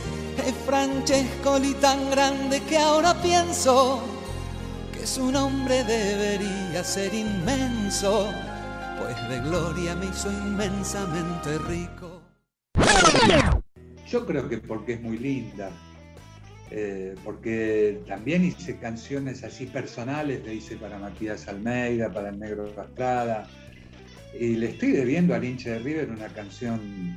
Es 0.47 0.55
Francescoli 0.65 1.75
tan 1.75 2.09
grande 2.09 2.59
que 2.61 2.79
ahora 2.79 3.13
pienso 3.21 4.01
que 4.91 5.05
su 5.05 5.31
nombre 5.31 5.83
debería 5.83 6.83
ser 6.83 7.13
inmenso, 7.13 8.33
de 9.19 9.39
gloria 9.41 9.95
me 9.95 10.05
hizo 10.05 10.31
inmensamente 10.31 11.57
rico. 11.67 12.21
Yo 14.07 14.25
creo 14.25 14.47
que 14.47 14.57
porque 14.57 14.93
es 14.93 15.01
muy 15.01 15.17
linda, 15.17 15.69
eh, 16.69 17.15
porque 17.23 18.01
también 18.07 18.45
hice 18.45 18.77
canciones 18.77 19.43
así 19.43 19.65
personales, 19.65 20.45
le 20.45 20.55
hice 20.55 20.77
para 20.77 20.97
Matías 20.97 21.47
Almeida, 21.47 22.11
para 22.11 22.29
el 22.29 22.39
Negro 22.39 22.67
Estrada, 22.67 23.47
y 24.39 24.55
le 24.55 24.69
estoy 24.69 24.91
debiendo 24.91 25.35
al 25.35 25.43
hincha 25.43 25.71
de 25.71 25.79
River 25.79 26.09
una 26.09 26.27
canción, 26.27 27.15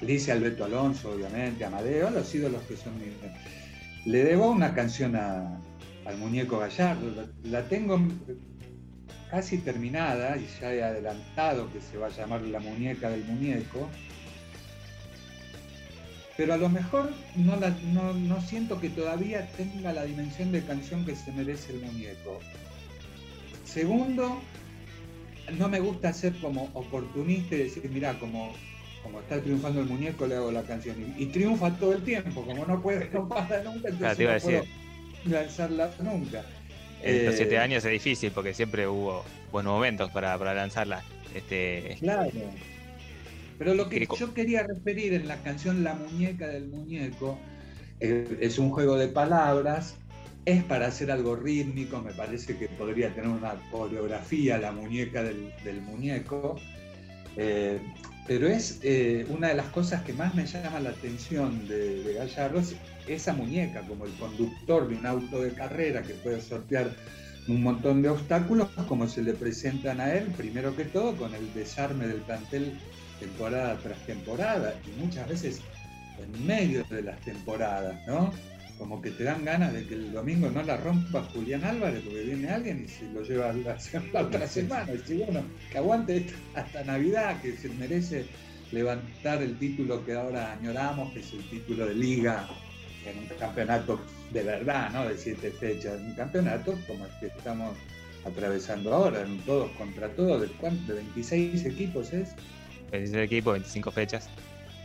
le 0.00 0.12
hice 0.12 0.32
a 0.32 0.34
Alberto 0.34 0.64
Alonso, 0.64 1.12
obviamente, 1.12 1.64
a 1.64 1.68
Amadeo, 1.68 2.08
a 2.08 2.10
los 2.10 2.34
ídolos 2.34 2.62
que 2.64 2.76
son 2.76 2.98
míos. 2.98 3.14
Le 4.04 4.24
debo 4.24 4.50
una 4.50 4.74
canción 4.74 5.16
al 5.16 6.18
muñeco 6.18 6.58
Gallardo, 6.58 7.28
la 7.44 7.62
tengo 7.64 7.98
casi 9.30 9.58
terminada 9.58 10.36
y 10.36 10.48
ya 10.60 10.72
he 10.72 10.82
adelantado 10.82 11.72
que 11.72 11.80
se 11.80 11.96
va 11.96 12.08
a 12.08 12.10
llamar 12.10 12.42
La 12.42 12.60
muñeca 12.60 13.08
del 13.10 13.24
muñeco 13.24 13.88
pero 16.40 16.54
a 16.54 16.56
lo 16.56 16.70
mejor 16.70 17.12
no, 17.36 18.40
siento 18.40 18.80
que 18.80 18.88
todavía 18.88 19.46
tenga 19.58 19.92
la 19.92 20.04
dimensión 20.04 20.52
de 20.52 20.62
canción 20.62 21.04
que 21.04 21.14
se 21.14 21.30
merece 21.32 21.74
el 21.74 21.82
muñeco. 21.82 22.40
Segundo, 23.66 24.40
no 25.58 25.68
me 25.68 25.80
gusta 25.80 26.14
ser 26.14 26.34
como 26.40 26.70
oportunista 26.72 27.56
y 27.56 27.58
decir, 27.58 27.90
mira, 27.92 28.18
como, 28.18 28.54
como 29.02 29.20
está 29.20 29.38
triunfando 29.42 29.82
el 29.82 29.86
muñeco, 29.86 30.26
le 30.26 30.36
hago 30.36 30.50
la 30.50 30.62
canción. 30.62 30.96
Y, 31.18 31.26
triunfa 31.26 31.76
todo 31.76 31.92
el 31.92 32.04
tiempo, 32.04 32.42
como 32.42 32.64
no 32.64 32.80
puede, 32.80 33.10
no 33.10 33.28
pasa 33.28 33.62
nunca, 33.62 33.90
entonces 33.90 34.26
no 34.26 34.38
puedo 34.40 34.64
lanzarla 35.26 35.90
nunca. 36.02 36.42
En 37.02 37.16
estos 37.16 37.36
siete 37.36 37.54
eh, 37.54 37.58
años 37.58 37.84
es 37.84 37.92
difícil 37.92 38.30
porque 38.30 38.54
siempre 38.54 38.86
hubo 38.86 39.24
buenos 39.52 39.72
momentos 39.72 40.10
para, 40.10 40.36
para 40.38 40.54
lanzarla. 40.54 41.02
Este... 41.34 41.96
Claro. 42.00 42.30
Pero 43.58 43.74
lo 43.74 43.88
que 43.88 44.06
yo 44.18 44.32
quería 44.32 44.62
referir 44.62 45.12
en 45.12 45.28
la 45.28 45.36
canción 45.42 45.84
La 45.84 45.94
muñeca 45.94 46.46
del 46.48 46.68
muñeco 46.68 47.38
eh, 48.00 48.38
es 48.40 48.58
un 48.58 48.70
juego 48.70 48.96
de 48.96 49.08
palabras, 49.08 49.96
es 50.46 50.64
para 50.64 50.86
hacer 50.86 51.10
algo 51.10 51.36
rítmico, 51.36 52.00
me 52.00 52.12
parece 52.12 52.56
que 52.56 52.68
podría 52.68 53.14
tener 53.14 53.28
una 53.28 53.54
coreografía 53.70 54.56
la 54.56 54.72
muñeca 54.72 55.22
del, 55.22 55.82
muñeco, 55.82 56.56
eh, 57.36 57.78
pero 58.26 58.48
es 58.48 58.80
eh, 58.82 59.26
una 59.28 59.48
de 59.48 59.54
las 59.54 59.66
cosas 59.66 60.02
que 60.02 60.14
más 60.14 60.34
me 60.34 60.46
llama 60.46 60.80
la 60.80 60.90
atención 60.90 61.68
de, 61.68 62.02
de 62.02 62.14
Gallardo, 62.14 62.62
esa 63.06 63.32
muñeca 63.32 63.80
como 63.86 64.04
el 64.06 64.12
conductor 64.14 64.88
de 64.88 64.96
un 64.96 65.06
auto 65.06 65.40
de 65.40 65.52
carrera 65.52 66.02
que 66.02 66.14
puede 66.14 66.40
sortear 66.40 66.90
un 67.48 67.62
montón 67.62 68.02
de 68.02 68.08
obstáculos 68.08 68.68
como 68.86 69.08
se 69.08 69.22
le 69.22 69.32
presentan 69.32 70.00
a 70.00 70.12
él, 70.12 70.26
primero 70.36 70.76
que 70.76 70.84
todo 70.84 71.16
con 71.16 71.34
el 71.34 71.52
desarme 71.54 72.06
del 72.06 72.20
plantel 72.20 72.78
temporada 73.18 73.76
tras 73.82 73.98
temporada 74.06 74.74
y 74.86 75.00
muchas 75.00 75.28
veces 75.28 75.60
en 76.22 76.46
medio 76.46 76.84
de 76.84 77.02
las 77.02 77.20
temporadas, 77.20 77.96
¿no? 78.06 78.32
Como 78.78 79.02
que 79.02 79.10
te 79.10 79.24
dan 79.24 79.44
ganas 79.44 79.74
de 79.74 79.86
que 79.86 79.94
el 79.94 80.12
domingo 80.12 80.50
no 80.50 80.62
la 80.62 80.78
rompa 80.78 81.22
Julián 81.34 81.64
Álvarez 81.64 82.02
porque 82.02 82.22
viene 82.22 82.48
alguien 82.48 82.84
y 82.84 82.88
se 82.88 83.04
lo 83.12 83.22
lleva 83.22 83.52
la, 83.52 83.76
la 84.12 84.20
otra 84.22 84.46
semana. 84.46 84.90
Y 85.06 85.14
bueno, 85.18 85.42
que 85.70 85.78
aguante 85.78 86.26
hasta 86.54 86.82
Navidad, 86.84 87.40
que 87.42 87.56
se 87.56 87.68
merece 87.68 88.24
levantar 88.72 89.42
el 89.42 89.58
título 89.58 90.04
que 90.06 90.14
ahora 90.14 90.52
añoramos, 90.52 91.12
que 91.12 91.20
es 91.20 91.32
el 91.32 91.48
título 91.50 91.86
de 91.86 91.94
liga 91.94 92.48
en 93.06 93.18
un 93.18 93.26
campeonato 93.38 94.00
de 94.32 94.42
verdad, 94.42 94.90
¿no? 94.90 95.08
De 95.08 95.16
siete 95.16 95.50
fechas, 95.50 95.98
un 96.00 96.14
campeonato 96.14 96.78
como 96.86 97.04
el 97.06 97.10
que 97.20 97.26
estamos 97.26 97.76
atravesando 98.24 98.92
ahora, 98.92 99.22
en 99.22 99.38
todos 99.40 99.70
contra 99.72 100.08
todos, 100.10 100.42
¿de 100.42 100.48
cuánto? 100.48 100.92
¿De 100.92 101.00
26 101.00 101.64
equipos 101.64 102.12
es? 102.12 102.34
26 102.90 103.24
equipos, 103.24 103.54
25 103.54 103.90
fechas. 103.90 104.28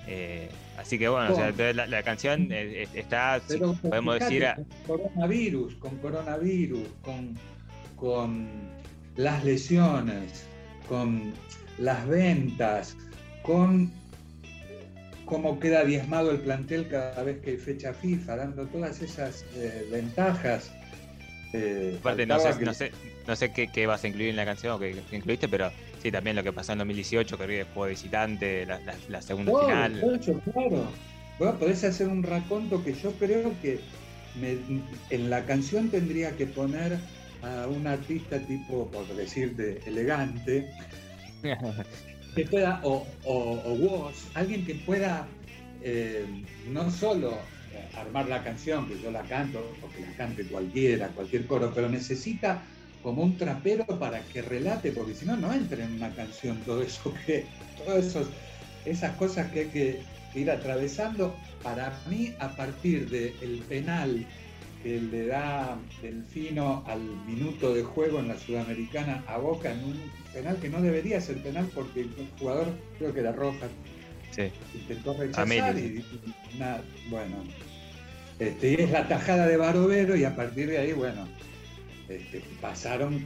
Eh, 0.07 0.49
así 0.77 0.99
que 0.99 1.09
bueno, 1.09 1.35
la, 1.57 2.03
canción 2.03 2.49
está, 2.51 3.41
podemos 3.81 4.19
decir... 4.19 4.45
Con 4.85 4.97
coronavirus, 4.97 5.75
con 5.75 5.97
coronavirus, 5.97 6.87
con, 7.01 7.35
con 7.95 8.47
las 9.15 9.43
lesiones, 9.43 10.45
con 10.87 11.33
las 11.79 12.07
ventas, 12.07 12.95
con 13.41 13.91
cómo 15.25 15.59
queda 15.59 15.83
diezmado 15.83 16.31
el 16.31 16.39
plantel 16.39 16.87
cada 16.87 17.23
vez 17.23 17.41
que 17.41 17.51
hay 17.51 17.57
fecha 17.57 17.93
FIFA, 17.93 18.35
dando 18.35 18.65
todas 18.67 19.01
esas 19.01 19.45
eh, 19.55 19.87
ventajas. 19.91 20.71
Aparte, 21.99 22.25
no 22.25 22.37
sé, 22.39 22.65
no 22.65 22.73
sé, 22.73 22.91
no 23.27 23.35
sé 23.35 23.51
qué, 23.51 23.87
vas 23.87 24.03
a 24.03 24.07
incluir 24.07 24.29
en 24.29 24.35
la 24.35 24.45
canción 24.45 24.73
o 24.73 24.79
qué, 24.79 24.95
incluiste, 25.11 25.47
pero 25.47 25.71
sí, 26.01 26.11
también 26.11 26.35
lo 26.35 26.43
que 26.43 26.51
pasó 26.51 26.73
en 26.73 26.79
2018, 26.79 27.37
que 27.37 27.47
River 27.47 27.67
jugó 27.73 27.85
visitante, 27.87 28.65
la, 28.65 29.21
segunda 29.21 29.53
final. 29.65 30.19
claro. 30.53 31.57
podés 31.57 31.83
hacer 31.85 32.09
un 32.09 32.23
raconto 32.23 32.83
que 32.83 32.93
yo 32.93 33.11
creo 33.13 33.53
que 33.61 33.79
en 35.09 35.29
la 35.29 35.45
canción 35.45 35.89
tendría 35.89 36.35
que 36.35 36.45
poner 36.45 36.97
a 37.41 37.67
un 37.67 37.87
artista 37.87 38.37
tipo, 38.39 38.89
por 38.91 39.07
decirte, 39.15 39.79
elegante, 39.85 40.69
que 42.35 42.45
pueda, 42.45 42.81
o, 42.83 43.07
o, 43.23 43.77
vos, 43.77 44.27
alguien 44.33 44.65
que 44.65 44.75
pueda 44.75 45.25
eh, 45.81 46.25
no 46.69 46.91
solo 46.91 47.37
armar 47.95 48.27
la 48.27 48.43
canción, 48.43 48.87
que 48.87 48.99
yo 49.01 49.11
la 49.11 49.23
canto, 49.23 49.59
o 49.81 49.89
que 49.89 50.01
la 50.01 50.13
cante 50.17 50.45
cualquiera, 50.45 51.07
cualquier 51.09 51.45
coro, 51.45 51.71
pero 51.73 51.89
necesita 51.89 52.61
como 53.01 53.23
un 53.23 53.37
trapero 53.37 53.85
para 53.85 54.19
que 54.21 54.41
relate, 54.41 54.91
porque 54.91 55.13
si 55.13 55.25
no, 55.25 55.37
no 55.37 55.53
entra 55.53 55.83
en 55.83 55.93
una 55.93 56.09
canción 56.09 56.57
todo 56.65 56.81
eso 56.81 57.13
que, 57.25 57.45
todas 57.85 58.15
esas 58.85 59.15
cosas 59.17 59.51
que 59.51 59.61
hay 59.61 59.67
que 59.67 59.99
ir 60.33 60.51
atravesando. 60.51 61.35
Para 61.63 61.97
mí, 62.09 62.33
a 62.39 62.49
partir 62.49 63.09
del 63.09 63.59
penal 63.67 64.25
que 64.85 65.01
le 65.01 65.25
da 65.25 65.79
Delfino 65.99 66.83
al 66.85 67.01
minuto 67.25 67.73
de 67.73 67.81
juego 67.81 68.19
en 68.19 68.27
la 68.27 68.37
Sudamericana 68.37 69.23
a 69.25 69.37
Boca, 69.39 69.71
en 69.71 69.83
un 69.83 69.99
penal 70.31 70.57
que 70.57 70.69
no 70.69 70.79
debería 70.79 71.19
ser 71.19 71.41
penal 71.41 71.67
porque 71.73 72.01
el 72.01 72.09
jugador, 72.37 72.67
creo 72.99 73.11
que 73.11 73.21
era 73.21 73.31
Roja, 73.31 73.67
intentó 74.75 75.17
rechazar 75.17 75.75
y, 75.79 76.05
nada, 76.59 76.83
bueno, 77.09 77.37
este, 78.37 78.83
es 78.83 78.91
la 78.91 79.07
tajada 79.07 79.47
de 79.47 79.57
Barovero 79.57 80.15
y 80.15 80.23
a 80.23 80.35
partir 80.35 80.67
de 80.67 80.77
ahí, 80.77 80.93
bueno, 80.93 81.27
este, 82.07 82.43
pasaron, 82.61 83.25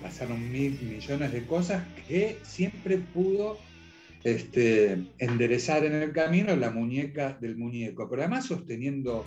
pasaron 0.00 0.50
mil 0.50 0.80
millones 0.80 1.32
de 1.32 1.44
cosas 1.44 1.82
que 2.08 2.38
siempre 2.44 2.96
pudo 2.96 3.58
este, 4.22 5.04
enderezar 5.18 5.84
en 5.84 5.92
el 5.92 6.12
camino 6.12 6.56
la 6.56 6.70
muñeca 6.70 7.36
del 7.42 7.56
muñeco, 7.56 8.08
pero 8.08 8.22
además 8.22 8.46
sosteniendo 8.46 9.26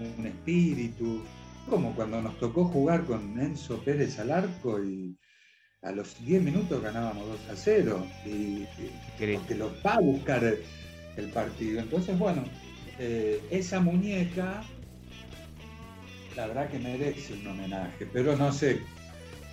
un 0.00 0.26
espíritu, 0.26 1.22
como 1.68 1.94
cuando 1.94 2.20
nos 2.22 2.38
tocó 2.38 2.64
jugar 2.64 3.04
con 3.04 3.38
Enzo 3.40 3.78
Pérez 3.84 4.18
al 4.18 4.30
arco 4.30 4.82
y 4.82 5.16
a 5.82 5.92
los 5.92 6.22
10 6.24 6.42
minutos 6.42 6.82
ganábamos 6.82 7.26
2 7.26 7.50
a 7.50 7.56
0 7.56 8.06
y, 8.26 8.66
que 9.18 9.54
lo 9.54 9.72
va 9.84 9.94
a 9.94 10.00
buscar 10.00 10.42
el 11.16 11.26
partido. 11.30 11.80
Entonces, 11.80 12.18
bueno, 12.18 12.44
eh, 12.98 13.40
esa 13.50 13.80
muñeca, 13.80 14.62
la 16.36 16.46
verdad 16.48 16.70
que 16.70 16.78
merece 16.78 17.34
un 17.34 17.46
homenaje, 17.46 18.06
pero 18.12 18.36
no 18.36 18.52
sé, 18.52 18.80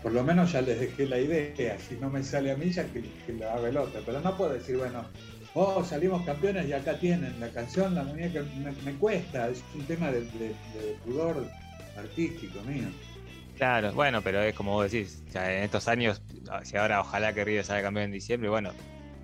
por 0.03 0.11
lo 0.11 0.23
menos 0.23 0.51
ya 0.51 0.61
les 0.61 0.79
dejé 0.79 1.05
la 1.07 1.19
idea, 1.19 1.77
si 1.79 1.95
no 1.95 2.09
me 2.09 2.23
sale 2.23 2.51
a 2.51 2.57
mí 2.57 2.69
ya 2.71 2.85
que, 2.85 3.03
lo 3.33 3.49
haga 3.49 3.69
el 3.69 3.77
otro, 3.77 4.01
pero 4.05 4.21
no 4.21 4.35
puedo 4.35 4.53
decir, 4.53 4.77
bueno, 4.77 5.05
oh, 5.53 5.83
salimos 5.83 6.23
campeones 6.25 6.67
y 6.67 6.73
acá 6.73 6.97
tienen 6.99 7.39
la 7.39 7.49
canción, 7.49 7.95
la 7.95 8.03
muñeca, 8.03 8.41
me, 8.83 8.93
cuesta, 8.93 9.49
es 9.49 9.63
un 9.75 9.85
tema 9.85 10.11
de, 10.11 10.21
pudor 11.05 11.47
artístico 11.97 12.61
mío. 12.61 12.87
Claro, 13.55 13.91
bueno, 13.93 14.21
pero 14.21 14.41
es 14.41 14.53
como 14.53 14.73
vos 14.73 14.91
decís, 14.91 15.23
en 15.33 15.63
estos 15.63 15.87
años, 15.87 16.21
si 16.63 16.77
ahora 16.77 17.01
ojalá 17.01 17.33
que 17.33 17.43
River 17.43 17.65
salga 17.65 17.83
campeón 17.83 18.05
en 18.05 18.11
diciembre, 18.11 18.49
bueno, 18.49 18.71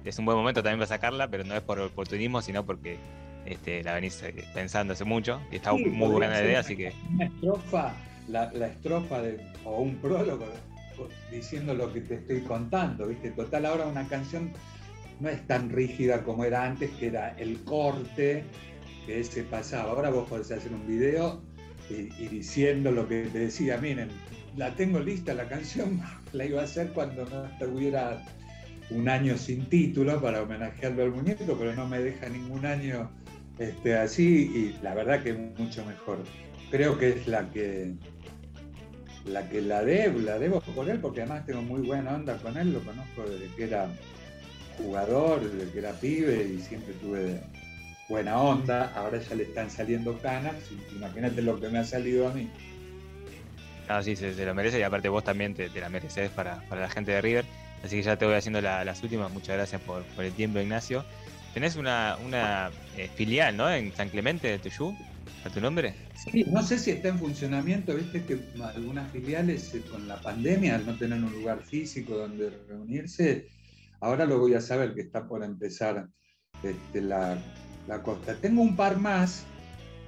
es 0.03 0.17
un 0.17 0.25
buen 0.25 0.38
momento 0.38 0.63
también 0.63 0.79
para 0.79 0.88
sacarla, 0.88 1.27
pero 1.27 1.43
no 1.43 1.55
es 1.55 1.62
por 1.62 1.79
oportunismo, 1.79 2.41
sino 2.41 2.65
porque 2.65 2.97
este, 3.45 3.83
la 3.83 3.93
venís 3.93 4.21
eh, 4.23 4.33
pensando 4.53 4.93
hace 4.93 5.03
mucho 5.03 5.41
y 5.51 5.57
está 5.57 5.73
muy 5.73 5.89
buena 5.89 6.33
la 6.33 6.43
idea, 6.43 6.59
así 6.59 6.75
que... 6.75 6.93
Una 7.13 7.25
estrofa, 7.25 7.93
la, 8.27 8.67
estrofa 8.67 9.21
de, 9.21 9.39
o 9.65 9.81
un 9.81 9.95
prólogo 9.97 10.47
diciendo 11.31 11.73
lo 11.73 11.91
que 11.91 12.01
te 12.01 12.15
estoy 12.15 12.41
contando, 12.41 13.07
¿viste? 13.07 13.31
Total, 13.31 13.65
ahora 13.65 13.86
una 13.86 14.07
canción 14.07 14.53
no 15.19 15.30
es 15.30 15.45
tan 15.47 15.69
rígida 15.69 16.23
como 16.23 16.45
era 16.45 16.65
antes, 16.65 16.91
que 16.91 17.08
era 17.08 17.36
el 17.38 17.60
corte 17.63 18.43
que 19.06 19.19
ese 19.19 19.43
pasaba. 19.43 19.91
Ahora 19.91 20.10
vos 20.10 20.28
podés 20.28 20.52
hacer 20.52 20.71
un 20.73 20.86
video 20.88 21.41
y, 21.89 22.28
diciendo 22.28 22.91
lo 22.91 23.08
que 23.08 23.23
te 23.23 23.39
decía, 23.39 23.78
miren, 23.78 24.10
la 24.56 24.76
tengo 24.76 24.99
lista, 24.99 25.34
la 25.34 25.47
canción 25.47 26.02
la 26.34 26.45
iba 26.45 26.62
a 26.62 26.65
hacer 26.65 26.89
cuando 26.89 27.26
no 27.26 27.45
estuviera 27.45 28.23
un 28.89 29.10
año 29.10 29.38
sin 29.38 29.65
título 29.65 30.21
para 30.21 30.43
homenajearlo 30.43 31.04
al 31.04 31.12
muñeco, 31.12 31.56
pero 31.58 31.73
no 31.76 31.88
me 31.88 31.99
deja 31.99 32.30
ningún 32.30 32.65
año 32.65 33.10
este, 33.60 33.95
así 33.95 34.52
y 34.78 34.84
la 34.84 34.93
verdad 34.93 35.23
que 35.23 35.34
mucho 35.34 35.86
mejor. 35.86 36.19
Creo 36.69 36.97
que 36.97 37.10
es 37.10 37.28
la 37.28 37.49
que 37.52 37.93
la 39.26 39.47
que 39.47 39.62
la 39.62 39.84
debo, 39.84 40.19
la 40.19 40.38
debo 40.38 40.60
por 40.60 40.89
él, 40.89 40.99
porque 40.99 41.21
además 41.21 41.45
tengo 41.45 41.62
muy 41.62 41.82
buena 41.82 42.15
onda 42.15 42.36
con 42.38 42.58
él, 42.58 42.73
lo 42.73 42.82
conozco 42.82 43.23
desde 43.23 43.47
que 43.56 43.63
era 43.63 43.88
jugador, 44.77 45.49
desde 45.49 45.71
que 45.71 45.79
era 45.79 45.91
pibe 45.93 46.47
y 46.55 46.59
siempre 46.59 46.93
tuve 46.95 47.41
buena 48.09 48.39
onda, 48.39 48.91
ahora 48.95 49.19
ya 49.19 49.36
le 49.36 49.43
están 49.43 49.69
saliendo 49.69 50.19
canas, 50.19 50.55
imagínate 50.95 51.41
lo 51.41 51.59
que 51.59 51.69
me 51.69 51.79
ha 51.79 51.83
salido 51.83 52.27
a 52.27 52.33
mí. 52.33 52.49
Ah, 53.88 54.01
sí, 54.01 54.15
se, 54.15 54.33
lo 54.45 54.55
merece 54.55 54.79
y 54.79 54.83
aparte 54.83 55.09
vos 55.09 55.23
también 55.23 55.53
te, 55.53 55.69
la 55.69 55.89
mereces 55.89 56.29
para, 56.31 56.63
la 56.69 56.89
gente 56.89 57.12
de 57.12 57.21
River. 57.21 57.45
Así 57.83 57.97
que 57.97 58.03
ya 58.03 58.15
te 58.15 58.25
voy 58.25 58.36
haciendo 58.36 58.62
las 58.62 59.03
últimas. 59.03 59.31
Muchas 59.31 59.55
gracias 59.55 59.81
por, 59.81 60.03
el 60.17 60.31
tiempo, 60.33 60.59
Ignacio. 60.59 61.03
Tenés 61.53 61.75
una, 61.75 62.17
una 62.25 62.71
eh, 62.97 63.09
filial, 63.13 63.57
¿no? 63.57 63.69
En 63.69 63.93
San 63.93 64.09
Clemente 64.09 64.47
de 64.47 64.57
Tuyú, 64.57 64.95
a 65.45 65.49
tu 65.49 65.59
nombre. 65.59 65.93
Sí, 66.15 66.45
no 66.45 66.63
sé 66.63 66.79
si 66.79 66.91
está 66.91 67.09
en 67.09 67.19
funcionamiento, 67.19 67.93
viste 67.93 68.23
que 68.23 68.39
algunas 68.63 69.12
filiales 69.12 69.73
eh, 69.75 69.81
con 69.81 70.07
la 70.07 70.15
pandemia, 70.21 70.75
al 70.75 70.86
no 70.86 70.95
tener 70.97 71.21
un 71.21 71.31
lugar 71.33 71.62
físico 71.63 72.17
donde 72.17 72.51
reunirse, 72.69 73.49
ahora 74.03 74.25
lo 74.25 74.37
voy 74.37 74.53
a 74.53 74.61
saber 74.61 74.93
que 74.93 75.01
está 75.01 75.25
por 75.25 75.43
empezar 75.43 76.07
este, 76.61 77.01
la, 77.01 77.37
la 77.87 78.03
costa. 78.03 78.35
Tengo 78.35 78.61
un 78.61 78.75
par 78.75 78.97
más 78.97 79.45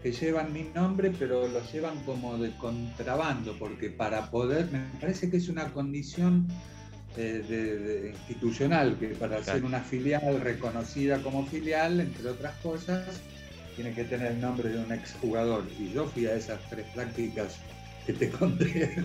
que 0.03 0.11
llevan 0.11 0.51
mi 0.51 0.63
nombre, 0.63 1.11
pero 1.17 1.47
los 1.47 1.71
llevan 1.71 1.97
como 2.03 2.37
de 2.37 2.51
contrabando, 2.57 3.57
porque 3.57 3.89
para 3.89 4.29
poder, 4.29 4.69
me 4.71 4.79
parece 4.99 5.29
que 5.29 5.37
es 5.37 5.47
una 5.47 5.71
condición 5.71 6.45
eh, 7.15 7.41
de, 7.47 8.09
institucional, 8.09 8.97
que 8.99 9.07
para 9.07 9.41
ser 9.41 9.63
una 9.63 9.79
filial 9.79 10.41
reconocida 10.41 11.21
como 11.23 11.45
filial, 11.45 12.01
entre 12.01 12.29
otras 12.29 12.55
cosas, 12.57 13.21
tiene 13.77 13.93
que 13.93 14.03
tener 14.03 14.33
el 14.33 14.41
nombre 14.41 14.69
de 14.69 14.77
un 14.77 14.91
exjugador. 14.91 15.63
Y 15.79 15.93
yo 15.93 16.05
fui 16.07 16.25
a 16.25 16.35
esas 16.35 16.59
tres 16.69 16.85
prácticas 16.93 17.57
que 18.05 18.11
te 18.11 18.29
conté, 18.29 19.03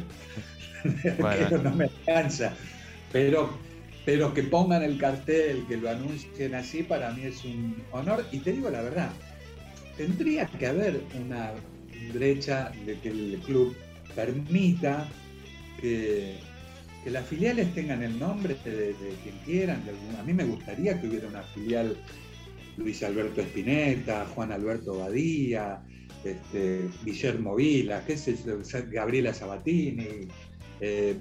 bueno. 1.20 1.58
no 1.62 1.76
me 1.76 1.84
alcanza. 1.84 2.52
Pero 3.12 3.69
pero 4.04 4.32
que 4.32 4.42
pongan 4.42 4.82
el 4.82 4.98
cartel, 4.98 5.64
que 5.68 5.76
lo 5.76 5.90
anuncien 5.90 6.54
así, 6.54 6.82
para 6.82 7.12
mí 7.12 7.22
es 7.24 7.44
un 7.44 7.82
honor. 7.92 8.24
Y 8.32 8.38
te 8.38 8.52
digo 8.52 8.70
la 8.70 8.82
verdad, 8.82 9.10
tendría 9.96 10.46
que 10.46 10.66
haber 10.66 11.00
una 11.20 11.52
brecha 12.14 12.72
de 12.86 12.98
que 13.00 13.08
el 13.08 13.40
club 13.44 13.76
permita 14.14 15.06
que, 15.80 16.36
las 17.06 17.26
filiales 17.26 17.72
tengan 17.74 18.02
el 18.02 18.18
nombre 18.18 18.54
de, 18.64 18.94
quien 19.22 19.34
quieran. 19.46 19.82
a 20.18 20.22
mí 20.22 20.34
me 20.34 20.44
gustaría 20.44 21.00
que 21.00 21.08
hubiera 21.08 21.28
una 21.28 21.42
filial 21.42 21.96
Luis 22.76 23.02
Alberto 23.02 23.40
Espineta, 23.40 24.26
Juan 24.34 24.52
Alberto 24.52 24.98
Badía, 24.98 25.82
este, 26.24 26.88
Guillermo 27.04 27.56
Vila, 27.56 28.04
qué 28.06 28.16
sé 28.16 28.36
Gabriela 28.90 29.32
Sabatini. 29.32 30.28
Eh, 30.80 31.16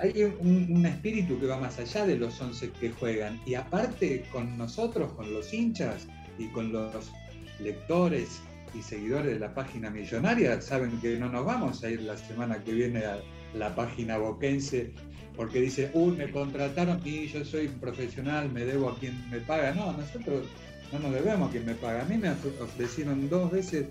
hay 0.00 0.22
un, 0.24 0.84
espíritu 0.86 1.38
que 1.38 1.46
va 1.46 1.58
más 1.58 1.78
allá 1.78 2.06
de 2.06 2.16
los 2.16 2.40
11 2.40 2.70
que 2.72 2.90
juegan. 2.90 3.40
Y 3.46 3.54
aparte 3.54 4.24
con 4.32 4.56
nosotros, 4.56 5.12
con 5.12 5.32
los 5.32 5.52
hinchas 5.52 6.06
y 6.38 6.46
con 6.48 6.72
los 6.72 7.10
lectores 7.58 8.40
y 8.74 8.82
seguidores 8.82 9.34
de 9.34 9.38
la 9.38 9.54
página 9.54 9.90
millonaria, 9.90 10.60
saben 10.60 10.98
que 11.00 11.18
no 11.18 11.28
nos 11.28 11.44
vamos 11.44 11.82
a 11.84 11.90
ir 11.90 12.02
la 12.02 12.16
semana 12.16 12.62
que 12.62 12.72
viene 12.72 13.04
a 13.04 13.20
la 13.54 13.74
página 13.74 14.18
boquense 14.18 14.92
porque 15.36 15.60
dice, 15.60 15.90
uy, 15.94 16.12
me 16.12 16.30
contrataron 16.30 17.00
y 17.04 17.26
yo 17.28 17.44
soy 17.44 17.68
profesional, 17.68 18.50
me 18.52 18.64
debo 18.64 18.90
a 18.90 18.98
quien 18.98 19.28
me 19.30 19.38
paga. 19.38 19.72
No, 19.72 19.92
nosotros 19.92 20.46
no 20.92 20.98
nos 20.98 21.12
debemos 21.12 21.48
a 21.48 21.52
quien 21.52 21.66
me 21.66 21.74
paga. 21.74 22.02
A 22.02 22.04
mí 22.04 22.18
me 22.18 22.30
ofrecieron 22.30 23.28
dos 23.28 23.50
veces 23.50 23.86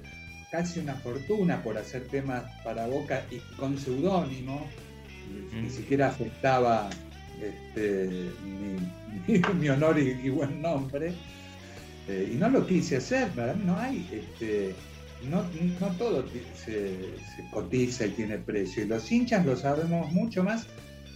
casi 0.51 0.79
una 0.79 0.95
fortuna 0.95 1.63
por 1.63 1.77
hacer 1.77 2.07
temas 2.07 2.43
para 2.63 2.85
Boca 2.85 3.25
y 3.31 3.39
con 3.55 3.77
seudónimo 3.77 4.67
ni 5.53 5.69
siquiera 5.69 6.07
afectaba 6.07 6.89
este, 7.41 8.29
mi, 9.59 9.69
honor 9.69 9.99
y, 9.99 10.29
buen 10.29 10.61
nombre. 10.61 11.13
Eh, 12.07 12.31
y 12.33 12.35
no 12.35 12.49
lo 12.49 12.65
quise 12.65 12.97
hacer. 12.97 13.29
No 13.63 13.77
hay, 13.77 14.07
este, 14.11 14.75
no, 15.29 15.43
todo 15.97 16.25
se, 16.55 16.95
cotiza 17.51 18.05
y 18.05 18.09
tiene 18.11 18.37
precio. 18.37 18.83
Y 18.83 18.87
los 18.87 19.11
hinchas 19.11 19.45
lo 19.45 19.55
sabemos 19.55 20.11
mucho 20.11 20.43
más 20.43 20.67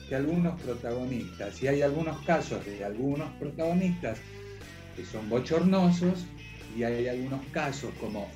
que 0.10 0.16
algunos 0.16 0.60
protagonistas. 0.62 1.62
Y 1.62 1.68
hay 1.68 1.82
algunos 1.82 2.20
casos 2.26 2.66
de 2.66 2.84
algunos 2.84 3.30
protagonistas 3.40 4.20
que 4.96 5.06
son 5.06 5.30
bochornosos 5.30 6.26
y 6.78 6.84
hay 6.84 7.08
algunos 7.08 7.42
casos 7.52 7.92
como 8.00 8.28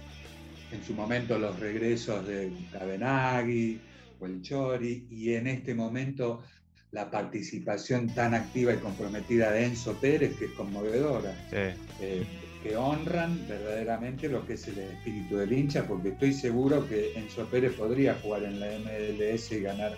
en 0.71 0.83
su 0.83 0.93
momento 0.93 1.37
los 1.39 1.59
regresos 1.59 2.25
de 2.27 2.51
Cabenagui, 2.71 3.79
el 4.25 4.41
Chori, 4.41 5.07
y 5.09 5.33
en 5.33 5.47
este 5.47 5.73
momento 5.73 6.43
la 6.91 7.09
participación 7.11 8.07
tan 8.13 8.33
activa 8.33 8.73
y 8.73 8.77
comprometida 8.77 9.51
de 9.51 9.65
Enzo 9.65 9.93
Pérez, 9.93 10.35
que 10.37 10.45
es 10.45 10.51
conmovedora, 10.51 11.35
eh, 11.51 12.25
que 12.63 12.75
honran 12.75 13.47
verdaderamente 13.47 14.27
lo 14.27 14.45
que 14.45 14.53
es 14.53 14.67
el 14.67 14.79
espíritu 14.79 15.37
del 15.37 15.53
hincha, 15.53 15.87
porque 15.87 16.09
estoy 16.09 16.33
seguro 16.33 16.87
que 16.87 17.13
Enzo 17.13 17.45
Pérez 17.45 17.73
podría 17.73 18.15
jugar 18.15 18.43
en 18.43 18.59
la 18.59 18.67
MLS 18.67 19.51
y 19.51 19.61
ganar 19.61 19.95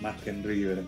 más 0.00 0.20
que 0.22 0.30
en 0.30 0.44
River. 0.44 0.84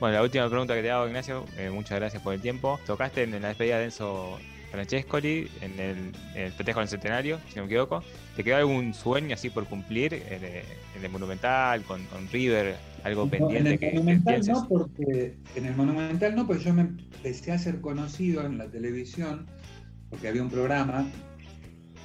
Bueno, 0.00 0.16
la 0.16 0.22
última 0.22 0.48
pregunta 0.48 0.74
que 0.74 0.82
te 0.82 0.90
hago, 0.90 1.06
Ignacio, 1.06 1.44
eh, 1.56 1.70
muchas 1.70 1.98
gracias 2.00 2.20
por 2.22 2.34
el 2.34 2.40
tiempo. 2.40 2.80
Tocaste 2.86 3.22
en 3.22 3.40
la 3.40 3.48
despedida 3.48 3.78
de 3.78 3.84
Enzo 3.84 4.38
Francescoli 4.74 5.48
en 5.60 5.78
el, 5.78 5.96
en 6.34 6.42
el 6.42 6.52
festejo 6.52 6.80
del 6.80 6.88
centenario, 6.88 7.38
si 7.48 7.56
no 7.56 7.62
me 7.62 7.66
equivoco. 7.66 8.02
¿Te 8.34 8.42
quedó 8.42 8.56
algún 8.56 8.92
sueño 8.92 9.34
así 9.34 9.48
por 9.48 9.66
cumplir 9.66 10.14
en, 10.14 11.02
el 11.02 11.10
Monumental, 11.10 11.82
con, 11.84 12.00
River, 12.32 12.74
algo 13.04 13.28
pendiente? 13.30 13.74
En 13.74 13.84
el 13.84 13.94
Monumental 13.94 14.46
no, 14.46 14.68
porque 14.68 15.36
en 15.54 15.66
el 15.66 15.76
Monumental 15.76 16.34
no, 16.34 16.46
porque 16.46 16.64
yo 16.64 16.74
me 16.74 16.82
empecé 16.82 17.52
a 17.52 17.58
ser 17.58 17.80
conocido 17.80 18.44
en 18.44 18.58
la 18.58 18.66
televisión, 18.66 19.46
porque 20.10 20.26
había 20.26 20.42
un 20.42 20.50
programa 20.50 21.06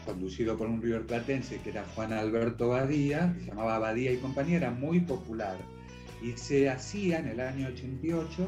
conducido 0.06 0.56
por 0.56 0.68
un 0.68 0.80
River 0.82 1.08
Platense 1.08 1.60
que 1.62 1.72
era 1.72 1.86
Juan 1.96 2.14
Alberto 2.14 2.70
Badía, 2.70 3.34
que 3.34 3.46
se 3.46 3.48
llamaba 3.48 3.80
Badía 3.80 4.12
y 4.12 4.18
compañía, 4.18 4.58
era 4.58 4.72
muy 4.72 5.00
popular. 5.00 5.58
Y 6.22 6.34
se 6.34 6.70
hacía 6.70 7.18
en 7.18 7.30
el 7.30 7.40
año 7.40 7.68
88 7.70 8.48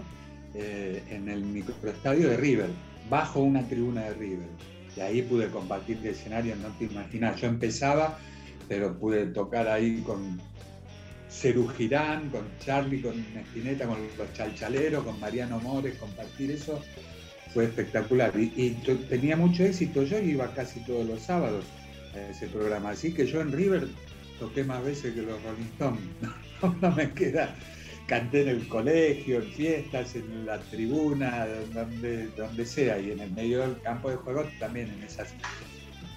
eh, 0.54 1.02
en 1.10 1.28
el 1.28 1.44
microestadio 1.44 2.30
de 2.30 2.38
River 2.38 2.70
bajo 3.10 3.42
una 3.42 3.68
tribuna 3.68 4.04
de 4.04 4.14
River. 4.14 4.50
Y 4.96 5.00
ahí 5.00 5.22
pude 5.22 5.48
compartir 5.50 5.98
el 5.98 6.08
escenario, 6.08 6.56
no 6.56 6.70
te 6.78 6.86
imaginas. 6.86 7.40
Yo 7.40 7.48
empezaba, 7.48 8.20
pero 8.68 8.98
pude 8.98 9.28
tocar 9.28 9.68
ahí 9.68 10.02
con 10.06 10.40
Cerú 11.30 11.68
Girán, 11.70 12.30
con 12.30 12.44
Charlie, 12.60 13.02
con 13.02 13.18
Espineta, 13.38 13.88
con 13.88 13.98
los 14.18 14.34
chalchaleros, 14.34 15.04
con 15.04 15.20
Mariano 15.20 15.60
Mores, 15.60 15.96
compartir 15.96 16.52
eso 16.52 16.82
fue 17.54 17.66
espectacular. 17.66 18.34
Y, 18.38 18.72
tenía 19.10 19.36
mucho 19.36 19.64
éxito. 19.64 20.04
Yo 20.04 20.20
iba 20.20 20.54
casi 20.54 20.80
todos 20.82 21.06
los 21.06 21.22
sábados 21.22 21.66
a 22.16 22.30
ese 22.30 22.48
programa. 22.48 22.92
Así 22.92 23.14
que 23.14 23.26
yo 23.26 23.42
en 23.42 23.52
River 23.52 23.88
toqué 24.40 24.64
más 24.64 24.84
veces 24.84 25.14
que 25.14 25.22
los 25.22 25.40
Rolling 25.44 26.00
no 26.82 26.92
me 26.92 27.12
queda 27.12 27.56
canté 28.12 28.42
en 28.42 28.50
el 28.50 28.68
colegio, 28.68 29.38
en 29.38 29.50
fiestas, 29.54 30.18
en 30.18 30.46
la 30.46 30.60
tribuna, 30.60 31.48
donde, 31.74 32.28
donde 32.36 32.66
sea, 32.66 33.00
y 33.00 33.12
en 33.12 33.22
el 33.22 33.32
medio 33.32 33.62
del 33.62 33.80
campo 33.84 34.10
de 34.10 34.18
juego 34.18 34.44
también 34.60 34.90
en 34.90 35.02
esas 35.02 35.34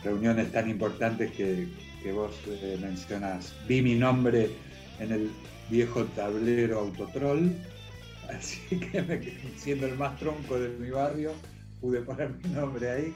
reuniones 0.02 0.50
tan 0.50 0.68
importantes 0.68 1.30
que, 1.30 1.68
vos 2.12 2.32
eh, 2.48 2.76
mencionás. 2.80 3.54
Vi 3.68 3.80
mi 3.80 3.94
nombre 3.94 4.50
en 4.98 5.12
el 5.12 5.30
viejo 5.70 6.04
tablero 6.16 6.80
Autotrol, 6.80 7.52
así 8.28 8.58
que 8.76 9.32
siendo 9.56 9.86
el 9.86 9.96
más 9.96 10.18
tronco 10.18 10.58
de 10.58 10.70
mi 10.70 10.90
barrio, 10.90 11.30
pude 11.80 12.00
poner 12.00 12.30
mi 12.42 12.50
nombre 12.54 12.90
ahí. 12.90 13.14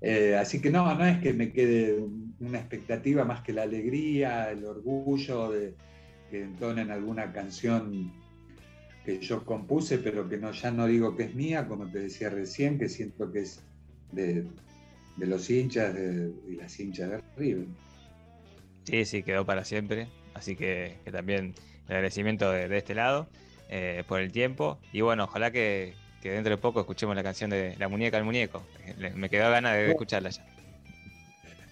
Eh, 0.00 0.34
así 0.34 0.62
que 0.62 0.70
no, 0.70 0.94
no 0.94 1.04
es 1.04 1.18
que 1.18 1.34
me 1.34 1.52
quede 1.52 1.98
una 2.40 2.58
expectativa 2.58 3.26
más 3.26 3.42
que 3.42 3.52
la 3.52 3.64
alegría, 3.64 4.50
el 4.50 4.64
orgullo 4.64 5.50
de 5.50 5.74
que 6.30 6.42
entonen 6.42 6.90
alguna 6.90 7.32
canción 7.32 8.12
que 9.04 9.20
yo 9.20 9.44
compuse, 9.44 9.98
pero 9.98 10.28
que 10.28 10.36
no, 10.36 10.52
ya 10.52 10.70
no 10.70 10.86
digo 10.86 11.16
que 11.16 11.24
es 11.24 11.34
mía, 11.34 11.66
como 11.66 11.90
te 11.90 12.00
decía 12.00 12.28
recién, 12.28 12.78
que 12.78 12.88
siento 12.88 13.32
que 13.32 13.40
es 13.40 13.62
de, 14.12 14.46
los 15.16 15.48
hinchas 15.48 15.96
y 16.46 16.56
las 16.56 16.78
hinchas 16.78 17.10
de 17.10 17.20
River. 17.36 17.66
Sí, 18.84 19.04
sí, 19.04 19.22
quedó 19.22 19.44
para 19.44 19.64
siempre. 19.64 20.08
Así 20.34 20.56
que, 20.56 20.98
también 21.10 21.54
el 21.88 21.94
agradecimiento 21.94 22.50
de, 22.50 22.76
este 22.76 22.94
lado 22.94 23.28
eh, 23.70 24.04
por 24.06 24.20
el 24.20 24.30
tiempo. 24.30 24.78
Y 24.92 25.00
bueno, 25.00 25.24
ojalá 25.24 25.50
que, 25.50 25.94
dentro 26.22 26.50
de 26.50 26.58
poco 26.58 26.80
escuchemos 26.80 27.16
la 27.16 27.22
canción 27.22 27.50
de 27.50 27.76
La 27.78 27.88
muñeca 27.88 28.18
al 28.18 28.24
muñeco. 28.24 28.62
Me 29.14 29.30
quedó 29.30 29.50
ganas 29.50 29.74
de 29.74 29.90
escucharla 29.90 30.30
ya. 30.30 30.44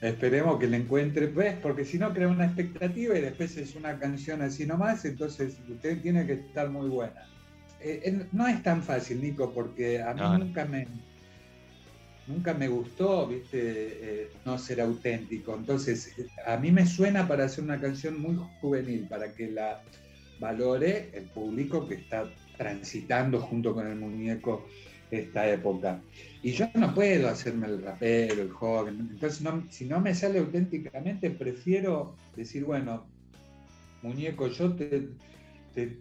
Esperemos 0.00 0.58
que 0.58 0.66
la 0.66 0.76
encuentre, 0.76 1.28
pues, 1.28 1.54
porque 1.62 1.84
si 1.84 1.98
no 1.98 2.12
crea 2.12 2.28
una 2.28 2.46
expectativa 2.46 3.16
y 3.16 3.22
después 3.22 3.56
es 3.56 3.74
una 3.74 3.98
canción 3.98 4.42
así 4.42 4.66
nomás, 4.66 5.04
entonces 5.04 5.56
usted 5.68 6.00
tiene 6.02 6.26
que 6.26 6.34
estar 6.34 6.68
muy 6.68 6.88
buena. 6.88 7.26
Eh, 7.80 8.02
eh, 8.04 8.26
no 8.32 8.46
es 8.46 8.62
tan 8.62 8.82
fácil, 8.82 9.22
Nico, 9.22 9.52
porque 9.52 10.02
a 10.02 10.12
mí 10.12 10.20
nunca 10.38 10.64
me 10.64 10.86
nunca 12.26 12.54
me 12.54 12.68
gustó, 12.68 13.26
viste, 13.26 13.58
eh, 13.62 14.30
no 14.44 14.58
ser 14.58 14.80
auténtico. 14.80 15.54
Entonces, 15.54 16.12
a 16.46 16.56
mí 16.56 16.72
me 16.72 16.86
suena 16.86 17.26
para 17.26 17.44
hacer 17.44 17.64
una 17.64 17.80
canción 17.80 18.20
muy 18.20 18.36
juvenil, 18.60 19.06
para 19.08 19.32
que 19.32 19.50
la 19.50 19.82
valore 20.40 21.10
el 21.14 21.24
público 21.24 21.86
que 21.86 21.94
está 21.94 22.28
transitando 22.56 23.40
junto 23.40 23.74
con 23.74 23.86
el 23.86 23.96
muñeco 23.96 24.66
esta 25.10 25.48
época. 25.48 26.00
Y 26.46 26.52
yo 26.52 26.68
no 26.74 26.94
puedo 26.94 27.28
hacerme 27.28 27.66
el 27.66 27.82
rapero, 27.82 28.40
el 28.40 28.52
joven. 28.52 29.08
Entonces, 29.10 29.44
si 29.68 29.84
no 29.84 30.00
me 30.00 30.14
sale 30.14 30.38
auténticamente, 30.38 31.28
prefiero 31.28 32.14
decir, 32.36 32.64
bueno, 32.64 33.04
muñeco, 34.00 34.46
yo 34.46 34.72
te, 34.76 35.08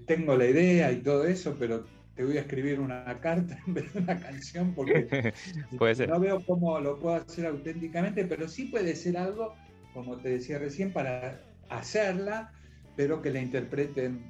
tengo 0.06 0.38
la 0.38 0.46
idea 0.46 0.92
y 0.92 0.98
todo 0.98 1.26
eso, 1.26 1.56
pero 1.58 1.88
te 2.14 2.24
voy 2.24 2.38
a 2.38 2.42
escribir 2.42 2.80
una 2.80 3.04
carta 3.22 3.58
en 3.66 3.74
vez 3.74 3.92
de 3.92 4.02
una 4.02 4.20
canción 4.20 4.76
porque 4.76 5.34
no 6.08 6.20
veo 6.20 6.46
cómo 6.46 6.80
lo 6.80 7.00
puedo 7.00 7.16
hacer 7.16 7.48
auténticamente, 7.48 8.24
pero 8.26 8.48
sí 8.48 8.66
puede 8.66 8.96
ser 8.96 9.18
algo, 9.18 9.56
como 9.96 10.18
te 10.18 10.30
decía 10.30 10.60
recién, 10.60 10.94
para 10.94 11.42
hacerla, 11.70 12.52
pero 12.96 13.20
que 13.20 13.32
la 13.32 13.42
interpreten 13.42 14.22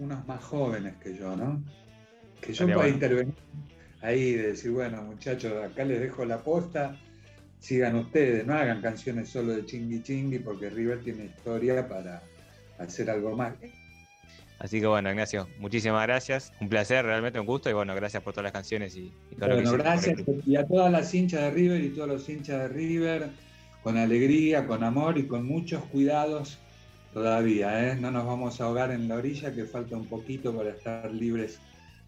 unos 0.00 0.26
más 0.26 0.42
jóvenes 0.42 0.96
que 0.96 1.16
yo, 1.16 1.36
¿no? 1.36 1.62
que 2.40 2.52
yo 2.52 2.66
pueda 2.66 2.88
intervenir 2.88 3.34
ahí 4.02 4.20
y 4.20 4.34
decir, 4.34 4.70
bueno, 4.70 5.02
muchachos, 5.02 5.52
acá 5.62 5.84
les 5.84 6.00
dejo 6.00 6.24
la 6.24 6.38
posta, 6.38 6.98
sigan 7.58 7.96
ustedes, 7.96 8.46
no 8.46 8.54
hagan 8.54 8.80
canciones 8.80 9.28
solo 9.28 9.54
de 9.54 9.66
chingui 9.66 10.02
chingui, 10.02 10.38
porque 10.38 10.70
River 10.70 11.00
tiene 11.02 11.26
historia 11.26 11.86
para 11.86 12.22
hacer 12.78 13.10
algo 13.10 13.36
más. 13.36 13.54
Así 14.58 14.78
que 14.78 14.86
bueno, 14.86 15.08
Ignacio, 15.10 15.48
muchísimas 15.58 16.02
gracias. 16.06 16.52
Un 16.60 16.68
placer, 16.68 17.04
realmente 17.04 17.40
un 17.40 17.46
gusto. 17.46 17.70
Y 17.70 17.72
bueno, 17.72 17.94
gracias 17.94 18.22
por 18.22 18.34
todas 18.34 18.44
las 18.44 18.52
canciones 18.52 18.94
y, 18.94 19.10
todo 19.38 19.48
lo 19.48 19.56
que 19.56 19.78
gracias. 19.78 20.20
Y 20.46 20.56
a 20.56 20.66
todas 20.66 20.92
las 20.92 21.14
hinchas 21.14 21.40
de 21.40 21.50
River 21.50 21.80
y 21.82 21.88
todos 21.88 22.08
los 22.08 22.28
hinchas 22.28 22.60
de 22.60 22.68
River, 22.68 23.30
con 23.82 23.96
alegría, 23.96 24.66
con 24.66 24.84
amor 24.84 25.16
y 25.16 25.26
con 25.26 25.46
muchos 25.46 25.82
cuidados 25.84 26.58
todavía. 27.14 27.88
¿eh? 27.88 27.96
No 27.96 28.10
nos 28.10 28.26
vamos 28.26 28.60
a 28.60 28.64
ahogar 28.64 28.90
en 28.90 29.08
la 29.08 29.16
orilla, 29.16 29.50
que 29.50 29.64
falta 29.64 29.96
un 29.96 30.06
poquito 30.06 30.54
para 30.54 30.70
estar 30.70 31.10
libres 31.10 31.58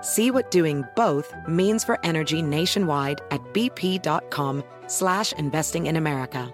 See 0.00 0.30
what 0.30 0.50
doing 0.50 0.84
both 0.94 1.34
means 1.46 1.84
for 1.84 1.98
energy 2.04 2.40
nationwide 2.40 3.20
at 3.30 3.42
bp.com 3.52 4.62
slash 4.86 5.32
investing 5.34 5.86
in 5.86 5.96
America. 5.96 6.50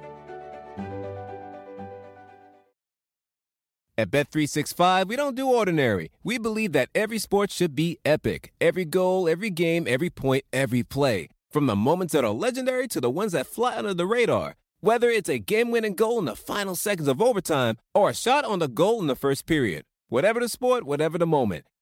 At 3.99 4.11
Bet365, 4.11 5.07
we 5.07 5.17
don't 5.17 5.37
do 5.37 5.47
ordinary. 5.47 6.11
We 6.25 6.39
believe 6.39 6.73
that 6.73 6.89
every 6.95 7.19
sport 7.19 7.51
should 7.51 7.77
be 7.77 7.99
epic. 8.07 8.53
Every 8.59 8.87
goal, 8.87 9.29
every 9.29 9.51
game, 9.51 9.87
every 9.87 10.09
point, 10.09 10.45
every 10.51 10.83
play. 10.83 11.29
From 11.51 11.67
the 11.67 11.77
moments 11.77 12.15
that 12.15 12.25
are 12.25 12.31
legendary 12.31 12.89
to 12.89 13.03
the 13.03 13.11
ones 13.11 13.33
that 13.33 13.47
fly 13.47 13.77
under 13.77 13.93
the 13.93 14.07
radar. 14.07 14.57
Whether 14.81 15.11
it's 15.11 15.29
a 15.29 15.39
game-winning 15.39 15.95
goal 15.95 16.19
in 16.19 16.25
the 16.25 16.35
final 16.35 16.75
seconds 16.75 17.07
of 17.07 17.21
overtime 17.21 17.77
or 17.95 18.09
a 18.09 18.15
shot 18.15 18.47
on 18.47 18.61
the 18.61 18.67
goal 18.67 19.01
in 19.01 19.09
the 19.09 19.15
first 19.15 19.45
period. 19.45 19.85
Whatever 20.09 20.41
the 20.41 20.49
sport, 20.49 20.85
whatever 20.85 21.19
the 21.19 21.27
moment. 21.27 21.67